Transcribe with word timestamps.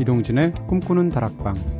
이동진의 0.00 0.52
꿈꾸는 0.66 1.10
다락방 1.10 1.79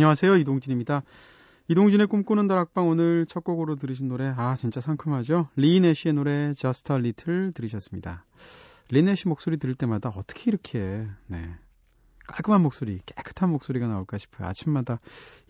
안녕하세요. 0.00 0.36
이동진입니다. 0.36 1.02
이동진의 1.68 2.06
꿈꾸는 2.06 2.46
다락방 2.46 2.88
오늘 2.88 3.26
첫 3.26 3.44
곡으로 3.44 3.76
들으신 3.76 4.08
노래 4.08 4.32
아 4.34 4.56
진짜 4.56 4.80
상큼하죠. 4.80 5.48
리네쉬의 5.56 6.14
노래 6.14 6.54
Just 6.54 6.90
a 6.90 6.98
Little 6.98 7.52
들으셨습니다. 7.52 8.24
리네쉬 8.88 9.28
목소리 9.28 9.58
들을 9.58 9.74
때마다 9.74 10.08
어떻게 10.08 10.50
이렇게 10.50 11.06
네 11.26 11.54
깔끔한 12.28 12.62
목소리, 12.62 13.00
깨끗한 13.04 13.50
목소리가 13.50 13.88
나올까 13.88 14.16
싶어요. 14.16 14.48
아침마다 14.48 15.00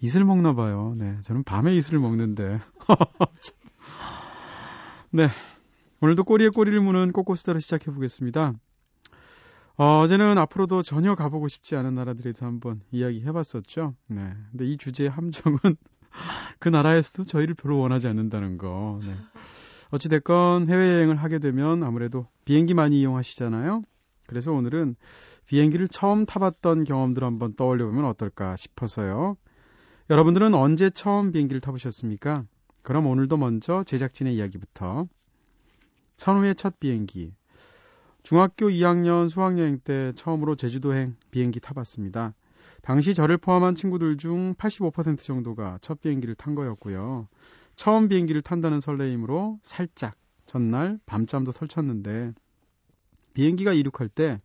이슬 0.00 0.24
먹나 0.24 0.52
봐요. 0.52 0.96
네, 0.98 1.16
저는 1.22 1.44
밤에 1.44 1.72
이슬을 1.76 2.00
먹는데. 2.00 2.58
네, 5.12 5.28
오늘도 6.00 6.24
꼬리에 6.24 6.48
꼬리를 6.48 6.80
무는 6.80 7.12
꼬꼬수다를 7.12 7.60
시작해 7.60 7.92
보겠습니다. 7.92 8.54
어, 9.80 10.00
어제는 10.00 10.36
앞으로도 10.36 10.82
전혀 10.82 11.14
가보고 11.14 11.48
싶지 11.48 11.74
않은 11.74 11.94
나라들에 11.94 12.24
대해서 12.24 12.44
한번 12.44 12.82
이야기해봤었죠. 12.90 13.94
네. 14.08 14.34
근데 14.50 14.66
이 14.66 14.76
주제의 14.76 15.08
함정은 15.08 15.58
그 16.60 16.68
나라에서도 16.68 17.24
저희를 17.24 17.54
별로 17.54 17.78
원하지 17.78 18.06
않는다는 18.06 18.58
거. 18.58 19.00
네. 19.02 19.14
어찌됐건 19.90 20.68
해외여행을 20.68 21.16
하게 21.16 21.38
되면 21.38 21.82
아무래도 21.82 22.26
비행기 22.44 22.74
많이 22.74 23.00
이용하시잖아요. 23.00 23.82
그래서 24.26 24.52
오늘은 24.52 24.96
비행기를 25.46 25.88
처음 25.88 26.26
타봤던 26.26 26.84
경험들 26.84 27.24
한번 27.24 27.54
떠올려보면 27.54 28.04
어떨까 28.04 28.56
싶어서요. 28.56 29.38
여러분들은 30.10 30.52
언제 30.52 30.90
처음 30.90 31.32
비행기를 31.32 31.62
타보셨습니까? 31.62 32.44
그럼 32.82 33.06
오늘도 33.06 33.38
먼저 33.38 33.82
제작진의 33.84 34.34
이야기부터. 34.36 35.06
선우의 36.18 36.56
첫 36.56 36.78
비행기, 36.78 37.32
중학교 38.22 38.68
2학년 38.68 39.28
수학여행 39.28 39.80
때 39.80 40.12
처음으로 40.14 40.54
제주도행 40.56 41.16
비행기 41.30 41.60
타봤습니다. 41.60 42.34
당시 42.82 43.14
저를 43.14 43.38
포함한 43.38 43.74
친구들 43.74 44.16
중 44.16 44.54
85% 44.54 45.18
정도가 45.18 45.78
첫 45.80 46.00
비행기를 46.00 46.34
탄 46.34 46.54
거였고요. 46.54 47.28
처음 47.76 48.08
비행기를 48.08 48.42
탄다는 48.42 48.80
설레임으로 48.80 49.58
살짝 49.62 50.14
전날 50.46 50.98
밤잠도 51.06 51.52
설쳤는데 51.52 52.32
비행기가 53.34 53.72
이륙할 53.72 54.08
때 54.08 54.40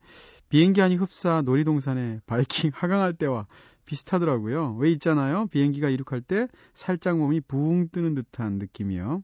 비행기 0.49 0.81
안이 0.81 0.95
흡사 0.95 1.41
놀이동산에 1.41 2.21
바이킹 2.25 2.71
하강할 2.75 3.13
때와 3.13 3.47
비슷하더라고요. 3.85 4.75
왜 4.79 4.91
있잖아요. 4.91 5.47
비행기가 5.47 5.89
이륙할 5.89 6.21
때 6.21 6.47
살짝 6.73 7.17
몸이 7.17 7.41
붕 7.41 7.89
뜨는 7.89 8.15
듯한 8.15 8.53
느낌이요. 8.53 9.21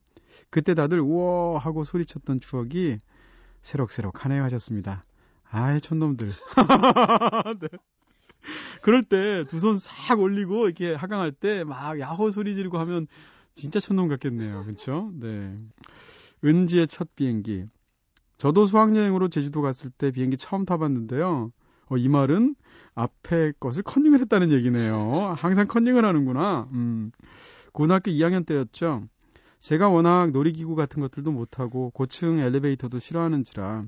그때 0.50 0.74
다들 0.74 1.00
우와 1.00 1.60
하고 1.60 1.84
소리쳤던 1.84 2.40
추억이 2.40 2.98
새록새록하네요 3.62 4.44
하셨습니다. 4.44 5.04
아이 5.50 5.80
촌놈들. 5.82 6.30
네. 7.60 7.68
그럴 8.82 9.04
때 9.04 9.44
두 9.46 9.58
손 9.58 9.76
싹 9.78 10.20
올리고 10.20 10.66
이렇게 10.66 10.94
하강할 10.96 11.32
때 11.32 11.64
막 11.64 12.00
야호 12.00 12.32
소리 12.32 12.56
지르고 12.56 12.80
하면 12.80 13.08
진짜 13.54 13.80
촌놈 13.80 14.08
같겠네요. 14.08 14.64
그렇죠? 14.66 15.12
네. 15.16 15.58
은지의 16.44 16.88
첫 16.88 17.14
비행기. 17.16 17.66
저도 18.38 18.66
수학여행으로 18.66 19.28
제주도 19.30 19.62
갔을 19.62 19.92
때 19.92 20.10
비행기 20.12 20.38
처음 20.38 20.66
타봤는데요. 20.66 21.52
어, 21.90 21.98
이 21.98 22.08
말은 22.08 22.56
앞에 22.96 23.54
것을 23.60 23.84
컨닝을 23.84 24.20
했다는 24.22 24.52
얘기네요. 24.52 25.36
항상 25.38 25.68
컨닝을 25.68 26.04
하는구나. 26.06 26.68
음. 26.74 27.12
고등학교 27.74 28.10
2학년 28.12 28.46
때였죠. 28.46 29.04
제가 29.62 29.90
워낙 29.90 30.32
놀이기구 30.32 30.76
같은 30.76 31.02
것들도 31.02 31.32
못하고 31.32 31.92
고층 31.92 32.40
엘리베이터도 32.40 32.98
싫어하는지라 32.98 33.86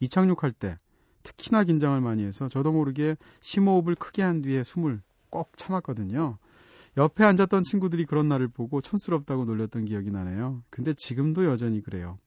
이착륙할 0.00 0.50
때 0.50 0.78
특히나 1.22 1.62
긴장을 1.62 1.98
많이 2.00 2.24
해서 2.24 2.48
저도 2.48 2.72
모르게 2.72 3.16
심호흡을 3.40 3.94
크게 3.94 4.22
한 4.22 4.42
뒤에 4.42 4.64
숨을 4.64 5.00
꼭 5.30 5.56
참았거든요. 5.56 6.38
옆에 6.96 7.22
앉았던 7.22 7.62
친구들이 7.62 8.04
그런 8.04 8.28
날을 8.28 8.48
보고 8.48 8.80
촌스럽다고 8.80 9.44
놀렸던 9.44 9.84
기억이 9.84 10.10
나네요. 10.10 10.60
근데 10.70 10.92
지금도 10.92 11.44
여전히 11.44 11.80
그래요. 11.82 12.18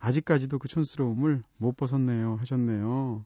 아직까지도 0.00 0.58
그 0.58 0.66
촌스러움을 0.66 1.44
못 1.56 1.76
벗었네요. 1.76 2.34
하셨네요. 2.40 3.24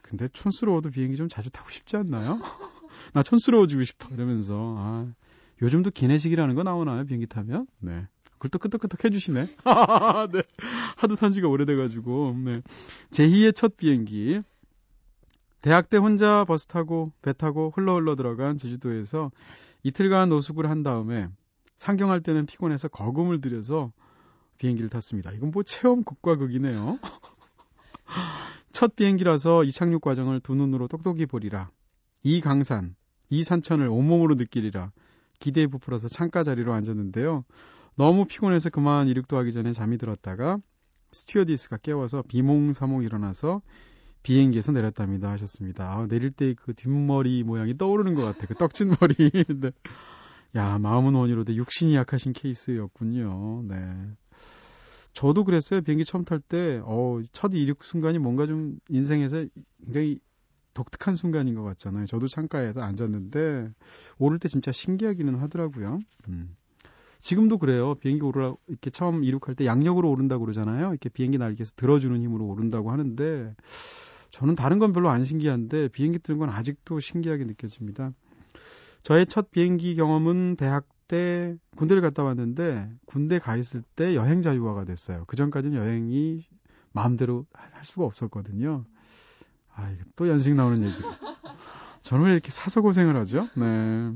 근데 0.00 0.28
촌스러워도 0.28 0.90
비행기 0.90 1.18
좀 1.18 1.28
자주 1.28 1.50
타고 1.50 1.68
싶지 1.68 1.98
않나요? 1.98 2.40
나 3.12 3.22
촌스러워지고 3.22 3.84
싶어. 3.84 4.14
이러면서. 4.14 4.74
아, 4.78 5.12
요즘도 5.62 5.90
기내식이라는 5.90 6.54
거 6.54 6.62
나오나요? 6.62 7.04
비행기 7.04 7.26
타면? 7.26 7.66
네. 7.80 8.06
그걸 8.32 8.50
또 8.50 8.58
끄덕끄덕 8.58 9.04
해주시네. 9.04 9.42
네. 10.32 10.42
하도 10.96 11.16
탄 11.16 11.32
지가 11.32 11.48
오래돼가지고. 11.48 12.36
네. 12.44 12.62
제2의 13.10 13.54
첫 13.54 13.76
비행기. 13.76 14.42
대학 15.60 15.90
때 15.90 15.96
혼자 15.96 16.44
버스 16.44 16.66
타고 16.66 17.12
배 17.20 17.32
타고 17.32 17.72
흘러 17.74 17.96
흘러 17.96 18.14
들어간 18.14 18.56
제주도에서 18.56 19.32
이틀간 19.82 20.28
노숙을 20.28 20.70
한 20.70 20.84
다음에 20.84 21.28
상경할 21.76 22.20
때는 22.20 22.46
피곤해서 22.46 22.88
거금을 22.88 23.40
들여서 23.40 23.92
비행기를 24.58 24.88
탔습니다. 24.88 25.32
이건 25.32 25.50
뭐 25.50 25.64
체험 25.64 26.04
극과 26.04 26.36
극이네요. 26.36 26.98
첫 28.72 28.94
비행기라서 28.94 29.64
이착륙 29.64 30.00
과정을 30.00 30.40
두 30.40 30.54
눈으로 30.54 30.86
똑똑히 30.86 31.26
보리라. 31.26 31.70
이 32.22 32.40
강산, 32.40 32.94
이 33.30 33.42
산천을 33.42 33.88
온몸으로 33.88 34.34
느끼리라. 34.36 34.92
기대에 35.38 35.66
부풀어서 35.66 36.08
창가 36.08 36.44
자리로 36.44 36.72
앉았는데요. 36.72 37.44
너무 37.96 38.26
피곤해서 38.26 38.70
그만 38.70 39.08
이륙도 39.08 39.36
하기 39.38 39.52
전에 39.52 39.72
잠이 39.72 39.98
들었다가 39.98 40.58
스튜어디스가 41.12 41.78
깨워서 41.78 42.22
비몽사몽 42.28 43.02
일어나서 43.02 43.62
비행기에서 44.22 44.72
내렸답니다 44.72 45.30
하셨습니다. 45.30 45.90
아, 45.90 46.06
내릴 46.06 46.30
때 46.30 46.54
그 46.54 46.74
뒷머리 46.74 47.44
모양이 47.44 47.76
떠오르는 47.76 48.14
것 48.14 48.22
같아. 48.24 48.46
그 48.46 48.54
떡진 48.54 48.94
머리. 49.00 49.14
네. 49.60 49.70
야, 50.56 50.78
마음은 50.78 51.14
원이로도 51.14 51.54
육신이 51.54 51.94
약하신 51.94 52.32
케이스였군요. 52.32 53.62
네. 53.68 53.76
저도 55.12 55.44
그랬어요. 55.44 55.80
비행기 55.80 56.04
처음 56.04 56.24
탈 56.24 56.40
때, 56.40 56.80
어, 56.84 57.20
첫 57.32 57.52
이륙 57.54 57.82
순간이 57.82 58.18
뭔가 58.18 58.46
좀 58.46 58.78
인생에서 58.88 59.46
굉장히 59.84 60.18
독특한 60.78 61.16
순간인 61.16 61.56
것 61.56 61.62
같잖아요. 61.64 62.06
저도 62.06 62.28
창가에서 62.28 62.80
앉았는데 62.80 63.70
오를 64.18 64.38
때 64.38 64.48
진짜 64.48 64.70
신기하기는 64.70 65.34
하더라고요. 65.34 65.98
음. 66.28 66.56
지금도 67.18 67.58
그래요. 67.58 67.96
비행기 67.96 68.22
오르라 68.24 68.54
이렇게 68.68 68.90
처음 68.90 69.24
이륙할 69.24 69.56
때 69.56 69.66
양력으로 69.66 70.08
오른다고 70.08 70.44
그러잖아요. 70.44 70.90
이렇게 70.90 71.08
비행기 71.08 71.38
날개에서 71.38 71.72
들어주는 71.74 72.20
힘으로 72.22 72.46
오른다고 72.46 72.92
하는데 72.92 73.56
저는 74.30 74.54
다른 74.54 74.78
건 74.78 74.92
별로 74.92 75.10
안 75.10 75.24
신기한데 75.24 75.88
비행기 75.88 76.20
뜨는 76.20 76.38
건 76.38 76.48
아직도 76.48 77.00
신기하게 77.00 77.44
느껴집니다. 77.44 78.12
저의 79.02 79.26
첫 79.26 79.50
비행기 79.50 79.96
경험은 79.96 80.54
대학 80.56 80.86
때 81.08 81.56
군대를 81.76 82.02
갔다 82.02 82.22
왔는데 82.22 82.88
군대 83.06 83.40
가 83.40 83.56
있을 83.56 83.82
때 83.96 84.14
여행 84.14 84.42
자유화가 84.42 84.84
됐어요. 84.84 85.24
그 85.26 85.34
전까지는 85.34 85.76
여행이 85.76 86.46
마음대로 86.92 87.46
할 87.52 87.84
수가 87.84 88.04
없었거든요. 88.04 88.84
아, 89.78 89.94
또 90.16 90.28
연식 90.28 90.54
나오는 90.54 90.82
얘기. 90.82 90.96
저는 92.02 92.26
왜 92.26 92.32
이렇게 92.32 92.50
사서 92.50 92.80
고생을 92.80 93.16
하죠? 93.16 93.48
네. 93.54 94.12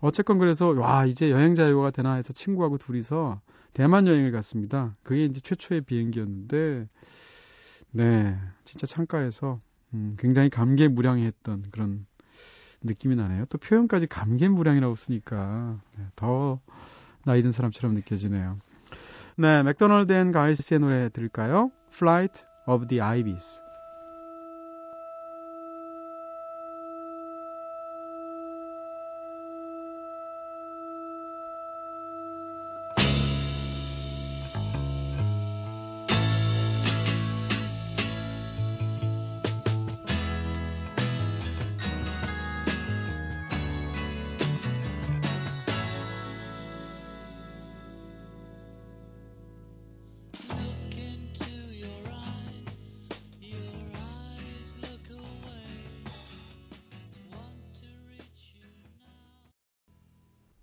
어쨌건 0.00 0.38
그래서 0.38 0.68
와 0.68 1.04
이제 1.04 1.30
여행 1.30 1.54
자유가 1.54 1.90
되나 1.90 2.14
해서 2.14 2.32
친구하고 2.32 2.78
둘이서 2.78 3.40
대만 3.74 4.06
여행을 4.06 4.32
갔습니다. 4.32 4.96
그게 5.02 5.24
이제 5.24 5.40
최초의 5.40 5.82
비행기였는데 5.82 6.88
네 7.90 8.38
진짜 8.64 8.86
창가에서 8.86 9.60
음, 9.94 10.16
굉장히 10.18 10.48
감개무량했던 10.50 11.66
그런 11.70 12.06
느낌이 12.82 13.16
나네요. 13.16 13.44
또 13.46 13.58
표현까지 13.58 14.06
감개무량이라고 14.06 14.94
쓰니까 14.94 15.80
네, 15.98 16.04
더 16.14 16.60
나이 17.24 17.42
든 17.42 17.50
사람처럼 17.50 17.94
느껴지네요. 17.94 18.58
네 19.36 19.62
맥도날드 19.64 20.12
앤 20.12 20.30
가이스의 20.32 20.80
노래 20.80 21.08
들을까요? 21.08 21.72
Flight 21.92 22.44
of 22.66 22.86
the 22.86 23.02
Ibis. 23.02 23.67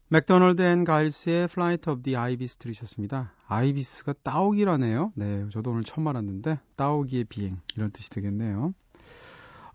맥도널드 0.07 0.61
앤 0.61 0.83
가일스의 0.83 1.45
Flight 1.45 1.89
of 1.89 2.03
the 2.03 2.15
Ibis 2.15 2.57
들으셨습니다. 2.57 3.33
Ibis가 3.47 4.13
따오기라네요. 4.21 5.11
네, 5.15 5.47
저도 5.51 5.71
오늘 5.71 5.83
처음 5.83 6.07
알았는데 6.07 6.59
따오기의 6.75 7.23
비행 7.23 7.59
이런 7.75 7.89
뜻이 7.89 8.11
되겠네요. 8.11 8.75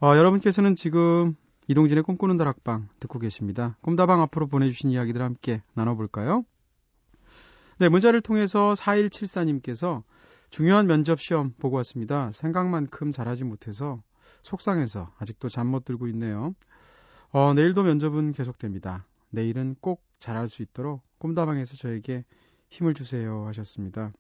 어, 0.00 0.16
여러분께서는 0.16 0.76
지금 0.76 1.34
이동진의 1.66 2.04
꿈꾸는 2.04 2.36
다락방 2.36 2.88
듣고 3.00 3.18
계십니다. 3.18 3.76
꿈다방 3.80 4.20
앞으로 4.22 4.46
보내주신 4.46 4.90
이야기들 4.90 5.20
함께 5.20 5.62
나눠볼까요? 5.74 6.44
네, 7.78 7.88
문자를 7.88 8.20
통해서 8.20 8.72
4174님께서 8.74 10.04
중요한 10.50 10.86
면접 10.86 11.20
시험 11.20 11.54
보고 11.58 11.76
왔습니다. 11.78 12.30
생각만큼 12.30 13.10
잘하지 13.10 13.42
못해서 13.44 14.00
속상해서 14.42 15.12
아직도 15.18 15.48
잠 15.48 15.66
못 15.66 15.84
들고 15.84 16.06
있네요. 16.08 16.54
어, 17.32 17.52
내일도 17.54 17.82
면접은 17.82 18.32
계속됩니다. 18.32 19.06
내일은 19.30 19.76
꼭 19.80 20.02
잘할 20.20 20.48
수 20.48 20.62
있도록 20.62 21.02
꿈다방에서 21.18 21.76
저에게 21.76 22.24
힘을 22.68 22.94
주세요 22.94 23.46
하셨습니다. 23.46 24.12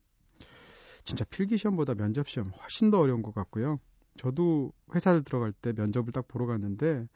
진짜 1.04 1.24
필기시험보다 1.24 1.94
면접시험 1.94 2.50
훨씬 2.50 2.90
더 2.90 2.98
어려운 2.98 3.22
것 3.22 3.34
같고요. 3.34 3.78
저도 4.18 4.72
회사를 4.94 5.22
들어갈 5.22 5.52
때 5.52 5.72
면접을 5.72 6.12
딱 6.12 6.26
보러 6.26 6.46
갔는데 6.46 7.06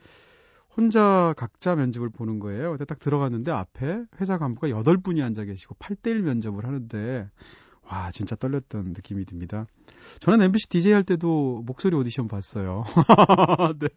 혼자 0.77 1.35
각자 1.37 1.75
면접을 1.75 2.09
보는 2.09 2.39
거예요. 2.39 2.71
근데 2.71 2.85
딱 2.85 2.99
들어갔는데 2.99 3.51
앞에 3.51 4.05
회사 4.21 4.39
간부가 4.39 4.69
8분이 4.69 5.23
앉아 5.23 5.45
계시고 5.45 5.77
8대1 5.77 6.21
면접을 6.23 6.65
하는데 6.65 7.31
와, 7.83 8.11
진짜 8.11 8.35
떨렸던 8.35 8.87
느낌이 8.87 9.25
듭니다. 9.27 9.67
저는 10.21 10.41
MBC 10.43 10.69
DJ 10.69 10.93
할 10.93 11.05
때도 11.05 11.63
목소리 11.67 11.95
오디션 11.97 12.29
봤어요. 12.29 12.85
네. 13.79 13.89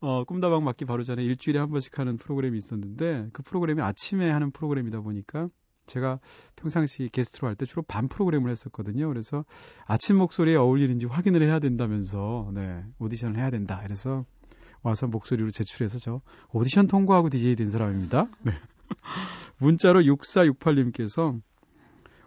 어, 0.00 0.24
꿈다방 0.24 0.64
맞기 0.64 0.84
바로 0.84 1.02
전에 1.02 1.22
일주일에 1.24 1.58
한 1.58 1.70
번씩 1.70 1.98
하는 1.98 2.16
프로그램이 2.16 2.56
있었는데 2.56 3.28
그 3.32 3.42
프로그램이 3.42 3.82
아침에 3.82 4.30
하는 4.30 4.50
프로그램이다 4.50 5.00
보니까 5.00 5.48
제가 5.86 6.18
평상시 6.56 7.08
게스트로 7.10 7.48
할 7.48 7.54
때 7.54 7.64
주로 7.64 7.82
밤 7.82 8.08
프로그램을 8.08 8.50
했었거든요. 8.50 9.08
그래서 9.08 9.44
아침 9.86 10.16
목소리에 10.16 10.56
어울리는지 10.56 11.06
확인을 11.06 11.42
해야 11.42 11.58
된다면서 11.60 12.50
네, 12.54 12.82
오디션을 12.98 13.38
해야 13.38 13.50
된다. 13.50 13.80
그래서 13.82 14.24
와서 14.82 15.06
목소리로 15.06 15.50
제출해서 15.50 15.98
저 15.98 16.20
오디션 16.52 16.86
통과하고 16.86 17.30
DJ 17.30 17.56
된 17.56 17.70
사람입니다. 17.70 18.28
네. 18.42 18.52
문자로 19.58 20.00
6468님께서 20.02 21.40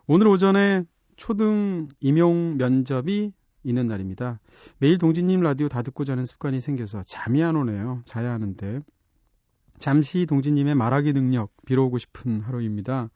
오늘 0.08 0.28
오전에 0.28 0.84
초등 1.16 1.88
임용 2.00 2.58
면접이 2.58 3.34
있는 3.64 3.88
날입니다. 3.88 4.40
매일 4.78 4.98
동진님 4.98 5.42
라디오 5.42 5.68
다 5.68 5.82
듣고 5.82 6.04
자는 6.04 6.26
습관이 6.26 6.62
생겨서 6.62 7.04
잠이 7.04 7.44
안 7.44 7.56
오네요. 7.56 8.02
자야 8.06 8.32
하는데. 8.32 8.82
잠시 9.80 10.26
동진님의 10.26 10.76
말하기 10.76 11.14
능력 11.14 11.52
빌어오고 11.66 11.98
싶은 11.98 12.42
하루입니다. 12.42 13.10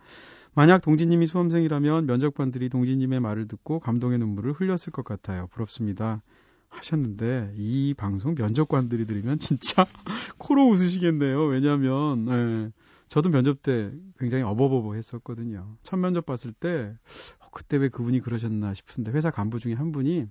만약 0.55 0.81
동진님이 0.81 1.25
수험생이라면 1.25 2.05
면접관들이 2.05 2.69
동진님의 2.69 3.19
말을 3.19 3.47
듣고 3.47 3.79
감동의 3.79 4.19
눈물을 4.19 4.53
흘렸을 4.53 4.91
것 4.91 5.03
같아요. 5.03 5.47
부럽습니다. 5.47 6.21
하셨는데 6.69 7.53
이 7.55 7.93
방송 7.95 8.35
면접관들이 8.35 9.05
들으면 9.05 9.37
진짜 9.37 9.85
코로 10.37 10.67
웃으시겠네요. 10.69 11.45
왜냐하면 11.45 12.25
네, 12.25 12.69
저도 13.07 13.29
면접 13.29 13.61
때 13.61 13.91
굉장히 14.17 14.43
어버버버 14.43 14.95
했었거든요. 14.95 15.77
첫 15.83 15.97
면접 15.97 16.25
봤을 16.25 16.51
때 16.51 16.95
어, 17.39 17.42
그때 17.53 17.77
왜 17.77 17.89
그분이 17.89 18.19
그러셨나 18.19 18.73
싶은데 18.73 19.11
회사 19.11 19.31
간부 19.31 19.59
중에 19.59 19.73
한 19.73 19.91
분이 19.91 20.25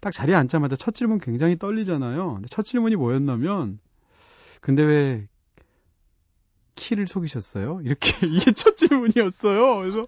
딱 0.00 0.12
자리에 0.12 0.34
앉자마자 0.34 0.76
첫 0.76 0.92
질문 0.92 1.18
굉장히 1.18 1.56
떨리잖아요. 1.58 2.34
근데 2.34 2.48
첫 2.48 2.62
질문이 2.62 2.96
뭐였냐면 2.96 3.78
근데 4.60 4.82
왜 4.82 5.28
키를 6.74 7.06
속이셨어요? 7.06 7.80
이렇게 7.82 8.10
이게 8.26 8.52
첫 8.52 8.76
질문이었어요. 8.76 9.76
그래서 9.76 10.06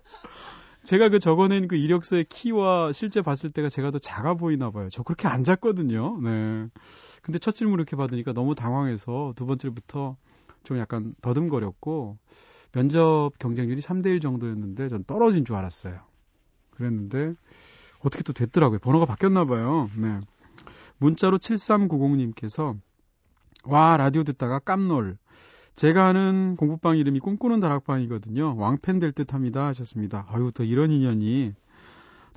제가 0.82 1.08
그 1.08 1.18
적어낸 1.18 1.68
그 1.68 1.76
이력서의 1.76 2.24
키와 2.28 2.92
실제 2.92 3.22
봤을 3.22 3.50
때가 3.50 3.68
제가 3.68 3.90
더 3.90 3.98
작아 3.98 4.34
보이나 4.34 4.70
봐요. 4.70 4.88
저 4.90 5.02
그렇게 5.02 5.26
안 5.26 5.42
작거든요. 5.42 6.18
네. 6.22 6.68
근데 7.22 7.38
첫 7.38 7.52
질문 7.52 7.78
이렇게 7.78 7.96
받으니까 7.96 8.32
너무 8.32 8.54
당황해서 8.54 9.32
두 9.36 9.46
번째부터 9.46 10.16
좀 10.62 10.78
약간 10.78 11.14
더듬거렸고 11.22 12.18
면접 12.72 13.32
경쟁률이 13.38 13.80
3대 13.80 14.06
1 14.06 14.20
정도였는데 14.20 14.88
전 14.88 15.04
떨어진 15.04 15.44
줄 15.44 15.56
알았어요. 15.56 16.00
그랬는데 16.76 17.34
어떻게 18.00 18.22
또 18.22 18.32
됐더라고요. 18.32 18.78
번호가 18.78 19.06
바뀌었나 19.06 19.44
봐요. 19.44 19.88
네. 19.96 20.20
문자로 20.98 21.38
7390님께서 21.38 22.78
와 23.64 23.96
라디오 23.96 24.22
듣다가 24.22 24.58
깜놀 24.58 25.18
제가 25.74 26.06
하는 26.06 26.56
공부방 26.56 26.96
이름이 26.96 27.20
꿈꾸는 27.20 27.60
다락방이거든요. 27.60 28.56
왕팬 28.56 28.98
될 28.98 29.12
듯 29.12 29.34
합니다. 29.34 29.66
하셨습니다. 29.66 30.26
아유, 30.30 30.50
또 30.54 30.64
이런 30.64 30.90
인연이. 30.90 31.52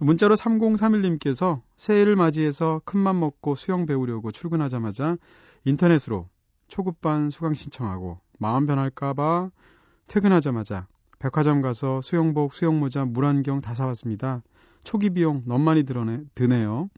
문자로 0.01 0.36
3031님께서 0.36 1.62
새해를 1.77 2.15
맞이해서 2.15 2.81
큰맘 2.85 3.19
먹고 3.19 3.56
수영 3.56 3.85
배우려고 3.85 4.31
출근하자마자 4.31 5.18
인터넷으로 5.65 6.27
초급반 6.68 7.30
수강 7.30 7.53
신청하고 7.53 8.19
마음 8.39 8.65
변할까봐 8.65 9.51
퇴근하자마자 10.07 10.88
백화점 11.19 11.61
가서 11.61 12.02
수영복, 12.02 12.54
수영모자, 12.54 13.06
물안경 13.06 13.59
다 13.59 13.76
사왔습니다. 13.76 14.42
초기 14.83 15.09
비용 15.09 15.42
너무 15.45 15.64
많이 15.64 15.83
들어네, 15.83 16.21
드네요. 16.33 16.90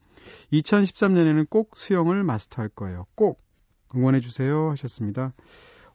2013년에는 0.54 1.50
꼭 1.50 1.72
수영을 1.76 2.24
마스터할 2.24 2.70
거예요. 2.70 3.08
꼭 3.16 3.40
응원해주세요 3.96 4.70
하셨습니다. 4.70 5.34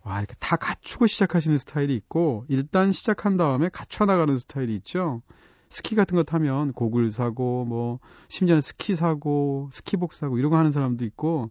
와, 0.02 0.18
이렇게 0.18 0.34
다 0.38 0.56
갖추고 0.56 1.06
시작하시는 1.06 1.56
스타일이 1.58 1.94
있고, 1.94 2.44
일단 2.48 2.92
시작한 2.92 3.36
다음에 3.36 3.68
갖춰나가는 3.68 4.36
스타일이 4.38 4.74
있죠. 4.76 5.22
스키 5.68 5.96
같은 5.96 6.16
거 6.16 6.22
타면 6.22 6.72
고글 6.72 7.10
사고, 7.10 7.64
뭐, 7.64 7.98
심지어는 8.28 8.60
스키 8.60 8.94
사고, 8.94 9.68
스키복 9.72 10.14
사고, 10.14 10.38
이런 10.38 10.50
거 10.50 10.58
하는 10.58 10.70
사람도 10.70 11.04
있고, 11.04 11.50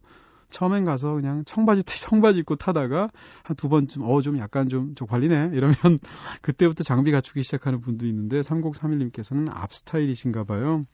처음엔 0.50 0.86
가서 0.86 1.14
그냥 1.14 1.44
청바지, 1.46 1.84
청바지 1.84 2.40
입고 2.40 2.56
타다가 2.56 3.10
한 3.44 3.56
두 3.58 3.70
번쯤, 3.70 4.04
어, 4.04 4.22
좀 4.22 4.38
약간 4.38 4.70
좀, 4.70 4.96
좀 4.96 5.08
관리네? 5.08 5.52
이러면 5.54 5.75
그때부터 6.42 6.84
장비 6.84 7.12
갖추기 7.12 7.44
시작하는 7.44 7.82
분도 7.82 8.06
있는데, 8.08 8.42
3031님께서는 8.42 9.48
앞 9.52 9.74
스타일이신가 9.74 10.44
봐요. 10.44 10.86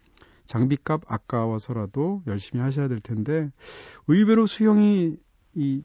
장비값 0.46 1.02
아까워서라도 1.08 2.24
열심히 2.28 2.62
하셔야 2.64 2.88
될 2.88 3.00
텐데, 3.00 3.50
의외로 4.08 4.46
수영이 4.48 5.18
이 5.56 5.84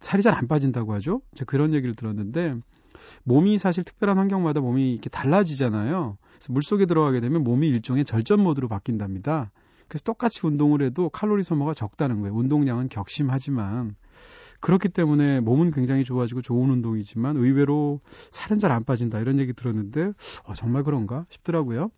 살이 0.00 0.22
잘 0.22 0.34
안 0.34 0.46
빠진다고 0.46 0.92
하죠. 0.94 1.22
제가 1.34 1.48
그런 1.50 1.72
얘기를 1.72 1.94
들었는데 1.94 2.56
몸이 3.24 3.58
사실 3.58 3.84
특별한 3.84 4.18
환경마다 4.18 4.60
몸이 4.60 4.92
이렇게 4.92 5.08
달라지잖아요. 5.08 6.18
그래서 6.34 6.52
물 6.52 6.62
속에 6.62 6.84
들어가게 6.86 7.20
되면 7.20 7.42
몸이 7.42 7.68
일종의 7.68 8.04
절전 8.04 8.40
모드로 8.40 8.68
바뀐답니다. 8.68 9.50
그래서 9.94 10.02
똑같이 10.02 10.44
운동을 10.44 10.82
해도 10.82 11.08
칼로리 11.08 11.44
소모가 11.44 11.72
적다는 11.72 12.20
거예요. 12.20 12.34
운동량은 12.34 12.88
격심하지만 12.88 13.94
그렇기 14.58 14.88
때문에 14.88 15.38
몸은 15.38 15.70
굉장히 15.70 16.02
좋아지고 16.02 16.42
좋은 16.42 16.68
운동이지만 16.68 17.36
의외로 17.36 18.00
살은 18.32 18.58
잘 18.58 18.72
안 18.72 18.82
빠진다 18.82 19.20
이런 19.20 19.38
얘기 19.38 19.52
들었는데 19.52 20.10
어, 20.46 20.54
정말 20.54 20.82
그런가 20.82 21.26
싶더라고요. 21.30 21.92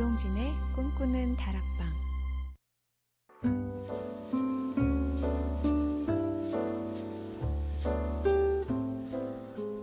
이동진의 0.00 0.54
꿈꾸는 0.74 1.36
다락방 1.36 1.86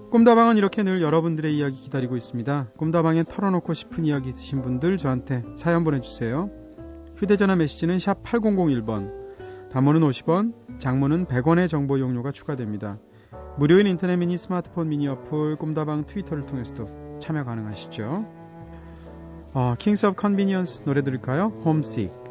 꿈다방은 0.09 0.57
이렇게 0.57 0.81
늘 0.81 1.03
여러분들의 1.03 1.55
이야기 1.55 1.75
기다리고 1.75 2.17
있습니다. 2.17 2.71
꿈다방에 2.77 3.25
털어놓고 3.25 3.75
싶은 3.75 4.05
이야기 4.05 4.29
있으신 4.29 4.63
분들 4.63 4.97
저한테 4.97 5.43
사연 5.55 5.83
보내주세요. 5.83 6.49
휴대전화 7.17 7.55
메시지는 7.55 7.99
샵 7.99 8.23
8001번, 8.23 9.69
단문은 9.69 10.01
50원, 10.01 10.79
장문은 10.79 11.27
100원의 11.27 11.69
정보 11.69 11.99
용료가 11.99 12.31
추가됩니다. 12.31 12.97
무료인 13.59 13.85
인터넷 13.85 14.17
미니 14.17 14.35
스마트폰 14.35 14.89
미니 14.89 15.07
어플 15.07 15.57
꿈다방 15.57 16.05
트위터를 16.05 16.47
통해서도 16.47 17.19
참여 17.19 17.43
가능하시죠. 17.43 18.36
어, 19.59 19.73
킹스 19.73 20.05
오브 20.05 20.21
컨비니언스 20.21 20.83
노래 20.83 21.01
들을까요? 21.01 21.47
홈식 21.65 22.26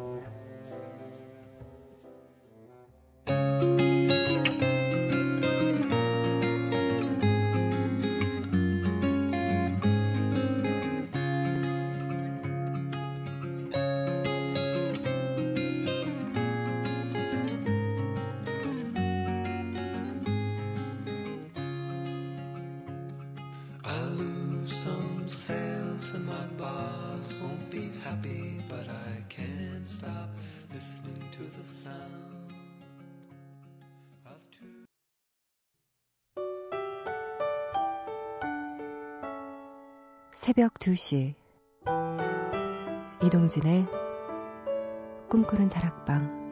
새벽 40.57 40.73
2시 40.79 41.35
이동진의 43.23 43.85
꿈꾸는 45.29 45.69
다락방 45.69 46.47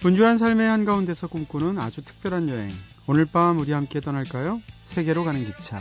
분주한 0.00 0.36
삶의 0.36 0.68
한가운데서 0.68 1.28
꿈꾸는 1.28 1.78
아주 1.78 2.04
특별한 2.04 2.50
여행. 2.50 2.68
오늘 3.06 3.24
밤 3.24 3.58
우리 3.58 3.72
함께 3.72 4.00
떠날까요? 4.00 4.60
세계로 4.90 5.22
가는 5.24 5.44
기차. 5.44 5.80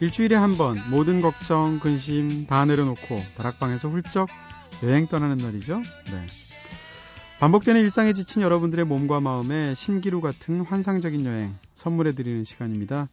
일주일에 0.00 0.36
한 0.36 0.56
번 0.56 0.78
모든 0.90 1.20
걱정, 1.20 1.80
근심 1.80 2.46
다 2.46 2.64
내려놓고 2.64 3.16
다락방에서 3.36 3.88
훌쩍 3.88 4.28
여행 4.84 5.08
떠나는 5.08 5.38
날이죠. 5.38 5.78
네. 5.78 6.26
반복되는 7.40 7.80
일상에 7.80 8.12
지친 8.12 8.42
여러분들의 8.42 8.84
몸과 8.84 9.20
마음에 9.20 9.74
신기루 9.74 10.20
같은 10.20 10.60
환상적인 10.60 11.24
여행 11.24 11.56
선물해 11.74 12.12
드리는 12.12 12.44
시간입니다. 12.44 13.08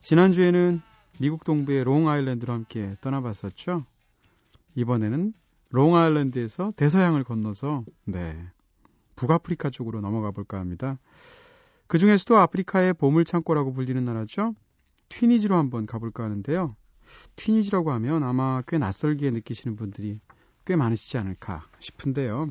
지난주에는 0.00 0.80
미국 1.18 1.44
동부의 1.44 1.84
롱아일랜드로 1.84 2.52
함께 2.54 2.96
떠나봤었죠. 3.02 3.84
이번에는 4.76 5.34
롱아일랜드에서 5.70 6.72
대서양을 6.76 7.24
건너서 7.24 7.84
네. 8.04 8.36
북아프리카 9.16 9.70
쪽으로 9.70 10.00
넘어가 10.00 10.30
볼까 10.30 10.58
합니다. 10.58 10.98
그 11.86 11.98
중에서도 11.98 12.36
아프리카의 12.36 12.94
보물 12.94 13.24
창고라고 13.24 13.72
불리는 13.72 14.04
나라죠. 14.04 14.54
튀니지로 15.08 15.56
한번 15.56 15.86
가볼까 15.86 16.24
하는데요. 16.24 16.76
튀니지라고 17.36 17.90
하면 17.92 18.22
아마 18.22 18.62
꽤 18.66 18.78
낯설게 18.78 19.30
느끼시는 19.30 19.76
분들이 19.76 20.20
꽤 20.64 20.76
많으시지 20.76 21.18
않을까 21.18 21.66
싶은데요. 21.78 22.48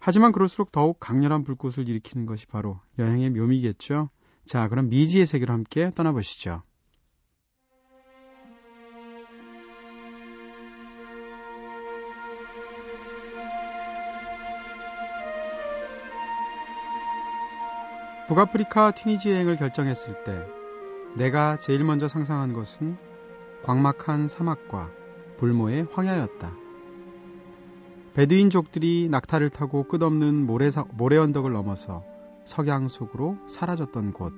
하지만 0.00 0.32
그럴수록 0.32 0.72
더욱 0.72 0.98
강렬한 0.98 1.44
불꽃을 1.44 1.88
일으키는 1.88 2.26
것이 2.26 2.46
바로 2.46 2.80
여행의 2.98 3.30
묘미겠죠. 3.30 4.10
자, 4.44 4.68
그럼 4.68 4.88
미지의 4.88 5.24
세계로 5.24 5.52
함께 5.52 5.90
떠나보시죠. 5.94 6.62
북아프리카 18.26 18.92
튀니지 18.92 19.30
여행을 19.30 19.56
결정했을 19.56 20.24
때 20.24 20.46
내가 21.14 21.58
제일 21.58 21.84
먼저 21.84 22.08
상상한 22.08 22.54
것은 22.54 22.96
광막한 23.64 24.28
사막과 24.28 24.90
불모의 25.36 25.88
황야였다. 25.92 26.52
베두인족들이 28.14 29.08
낙타를 29.10 29.50
타고 29.50 29.84
끝없는 29.84 30.46
모래, 30.46 30.70
모래 30.92 31.18
언덕을 31.18 31.52
넘어서 31.52 32.02
석양 32.46 32.88
속으로 32.88 33.36
사라졌던 33.46 34.12
곳. 34.14 34.32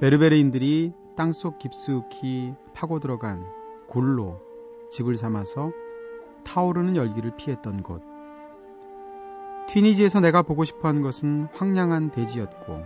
베르베르인들이 0.00 0.92
땅속 1.16 1.60
깊숙이 1.60 2.54
파고 2.74 2.98
들어간 2.98 3.44
굴로 3.86 4.40
집을 4.90 5.16
삼아서 5.16 5.70
타오르는 6.44 6.96
열기를 6.96 7.36
피했던 7.36 7.84
곳. 7.84 8.11
튀니지에서 9.68 10.20
내가 10.20 10.42
보고 10.42 10.64
싶어 10.64 10.88
한 10.88 11.02
것은 11.02 11.48
황량한 11.54 12.10
대지였고 12.10 12.84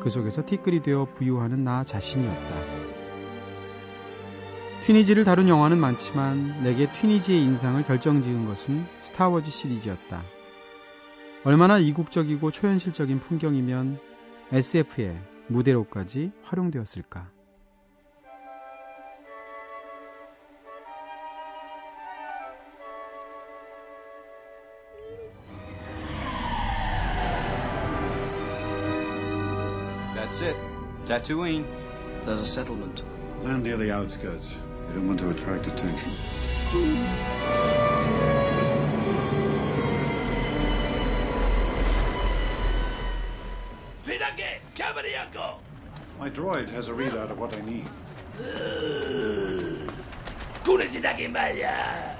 그 0.00 0.10
속에서 0.10 0.44
티끌이 0.44 0.82
되어 0.82 1.06
부유하는 1.14 1.64
나 1.64 1.84
자신이었다. 1.84 2.84
튀니지를 4.82 5.24
다룬 5.24 5.48
영화는 5.48 5.78
많지만 5.78 6.62
내게 6.62 6.90
튀니지의 6.92 7.40
인상을 7.40 7.82
결정지은 7.84 8.46
것은 8.46 8.84
스타워즈 9.00 9.50
시리즈였다. 9.50 10.22
얼마나 11.44 11.78
이국적이고 11.78 12.50
초현실적인 12.50 13.20
풍경이면 13.20 13.98
SF의 14.52 15.18
무대로까지 15.48 16.32
활용되었을까. 16.42 17.33
That's 30.34 30.46
it. 30.46 30.56
Tatooine. 31.04 31.64
There's 32.24 32.40
a 32.40 32.46
settlement. 32.46 33.02
Land 33.42 33.62
near 33.62 33.76
the 33.76 33.92
outskirts. 33.92 34.56
We 34.88 34.94
don't 34.94 35.06
want 35.06 35.20
to 35.20 35.30
attract 35.30 35.68
attention. 35.68 36.12
Pinake, 44.04 44.58
Kabariako! 44.74 45.58
My 46.18 46.30
droid 46.30 46.68
has 46.70 46.88
a 46.88 46.92
readout 46.92 47.30
of 47.30 47.38
what 47.38 47.54
I 47.54 47.60
need. 47.60 47.88
Kunasidaki 50.64 51.30
Maya! 51.30 52.16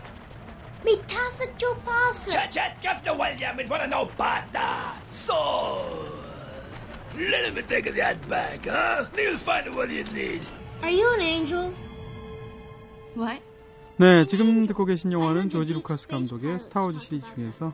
Mitasa 0.85 1.53
Chopasa. 1.59 2.31
Chachat 2.31 2.81
Captain 2.81 3.19
William 3.19 3.59
and 3.59 3.69
wanna 3.69 3.89
know 3.89 4.09
bata! 4.17 4.93
So! 5.09 6.04
Let 7.17 7.45
him 7.47 7.55
take 7.69 7.95
that 7.95 8.29
back, 8.29 8.67
huh? 8.67 9.07
He'll 9.17 9.39
find 9.39 9.75
what 9.75 9.91
you 9.91 10.05
need. 10.13 10.41
Are 10.83 10.91
you 10.91 11.15
an 11.15 11.21
angel? 11.21 11.73
What? 13.15 13.41
네, 13.97 14.27
지금 14.27 14.67
듣고 14.67 14.85
계신 14.85 15.13
영화는 15.13 15.51
조지 15.51 15.73
루카스 15.73 16.09
감독의 16.09 16.59
스타워즈 16.59 16.99
시리즈 16.99 17.33
중에서 17.33 17.73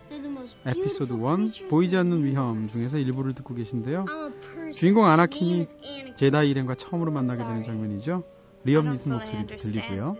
에피소드 0.66 1.14
beautiful 1.14 1.24
1 1.24 1.52
creatures 1.52 1.68
보이지 1.70 1.96
않는 1.96 2.24
위험. 2.24 2.68
중에서 2.68 2.98
일부를 2.98 3.34
듣고 3.34 3.54
계신데요. 3.54 4.04
I'm 4.04 4.26
a 4.26 4.40
person. 4.40 4.72
주인공 4.72 5.06
아나킨이. 5.06 5.66
제다이 6.16 6.50
일행과 6.50 6.74
처음으로 6.74 7.10
만나게 7.10 7.42
되는. 7.42 7.62
장면이죠. 7.62 8.24
리엄 8.64 8.90
니슨 8.90 9.12
목소리도. 9.12 9.56
들리고요. 9.56 10.16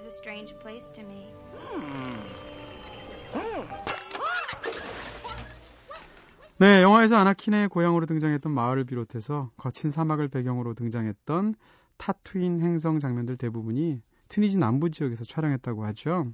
네, 6.61 6.83
영화에서 6.83 7.17
아나킨의 7.17 7.69
고향으로 7.69 8.05
등장했던 8.05 8.53
마을을 8.53 8.85
비롯해서 8.85 9.51
거친 9.57 9.89
사막을 9.89 10.29
배경으로 10.29 10.75
등장했던 10.75 11.55
타투인 11.97 12.61
행성 12.61 12.99
장면들 12.99 13.39
대부분이 13.39 14.03
튀니지 14.29 14.59
남부 14.59 14.91
지역에서 14.91 15.25
촬영했다고 15.25 15.87
하죠. 15.87 16.27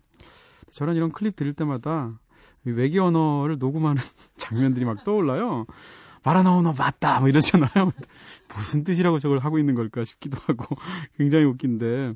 저는 0.72 0.96
이런 0.96 1.12
클립 1.12 1.36
들을 1.36 1.52
때마다 1.52 2.18
이 2.66 2.70
외계 2.70 2.98
언어를 2.98 3.58
녹음하는 3.58 4.02
장면들이 4.36 4.84
막 4.84 5.04
떠올라요. 5.04 5.64
바라나오너 6.24 6.74
맞다 6.76 7.20
뭐 7.20 7.28
이러잖아요. 7.28 7.92
무슨 8.50 8.82
뜻이라고 8.82 9.20
저걸 9.20 9.38
하고 9.38 9.60
있는 9.60 9.76
걸까 9.76 10.02
싶기도 10.02 10.38
하고 10.48 10.74
굉장히 11.18 11.44
웃긴데 11.44 12.14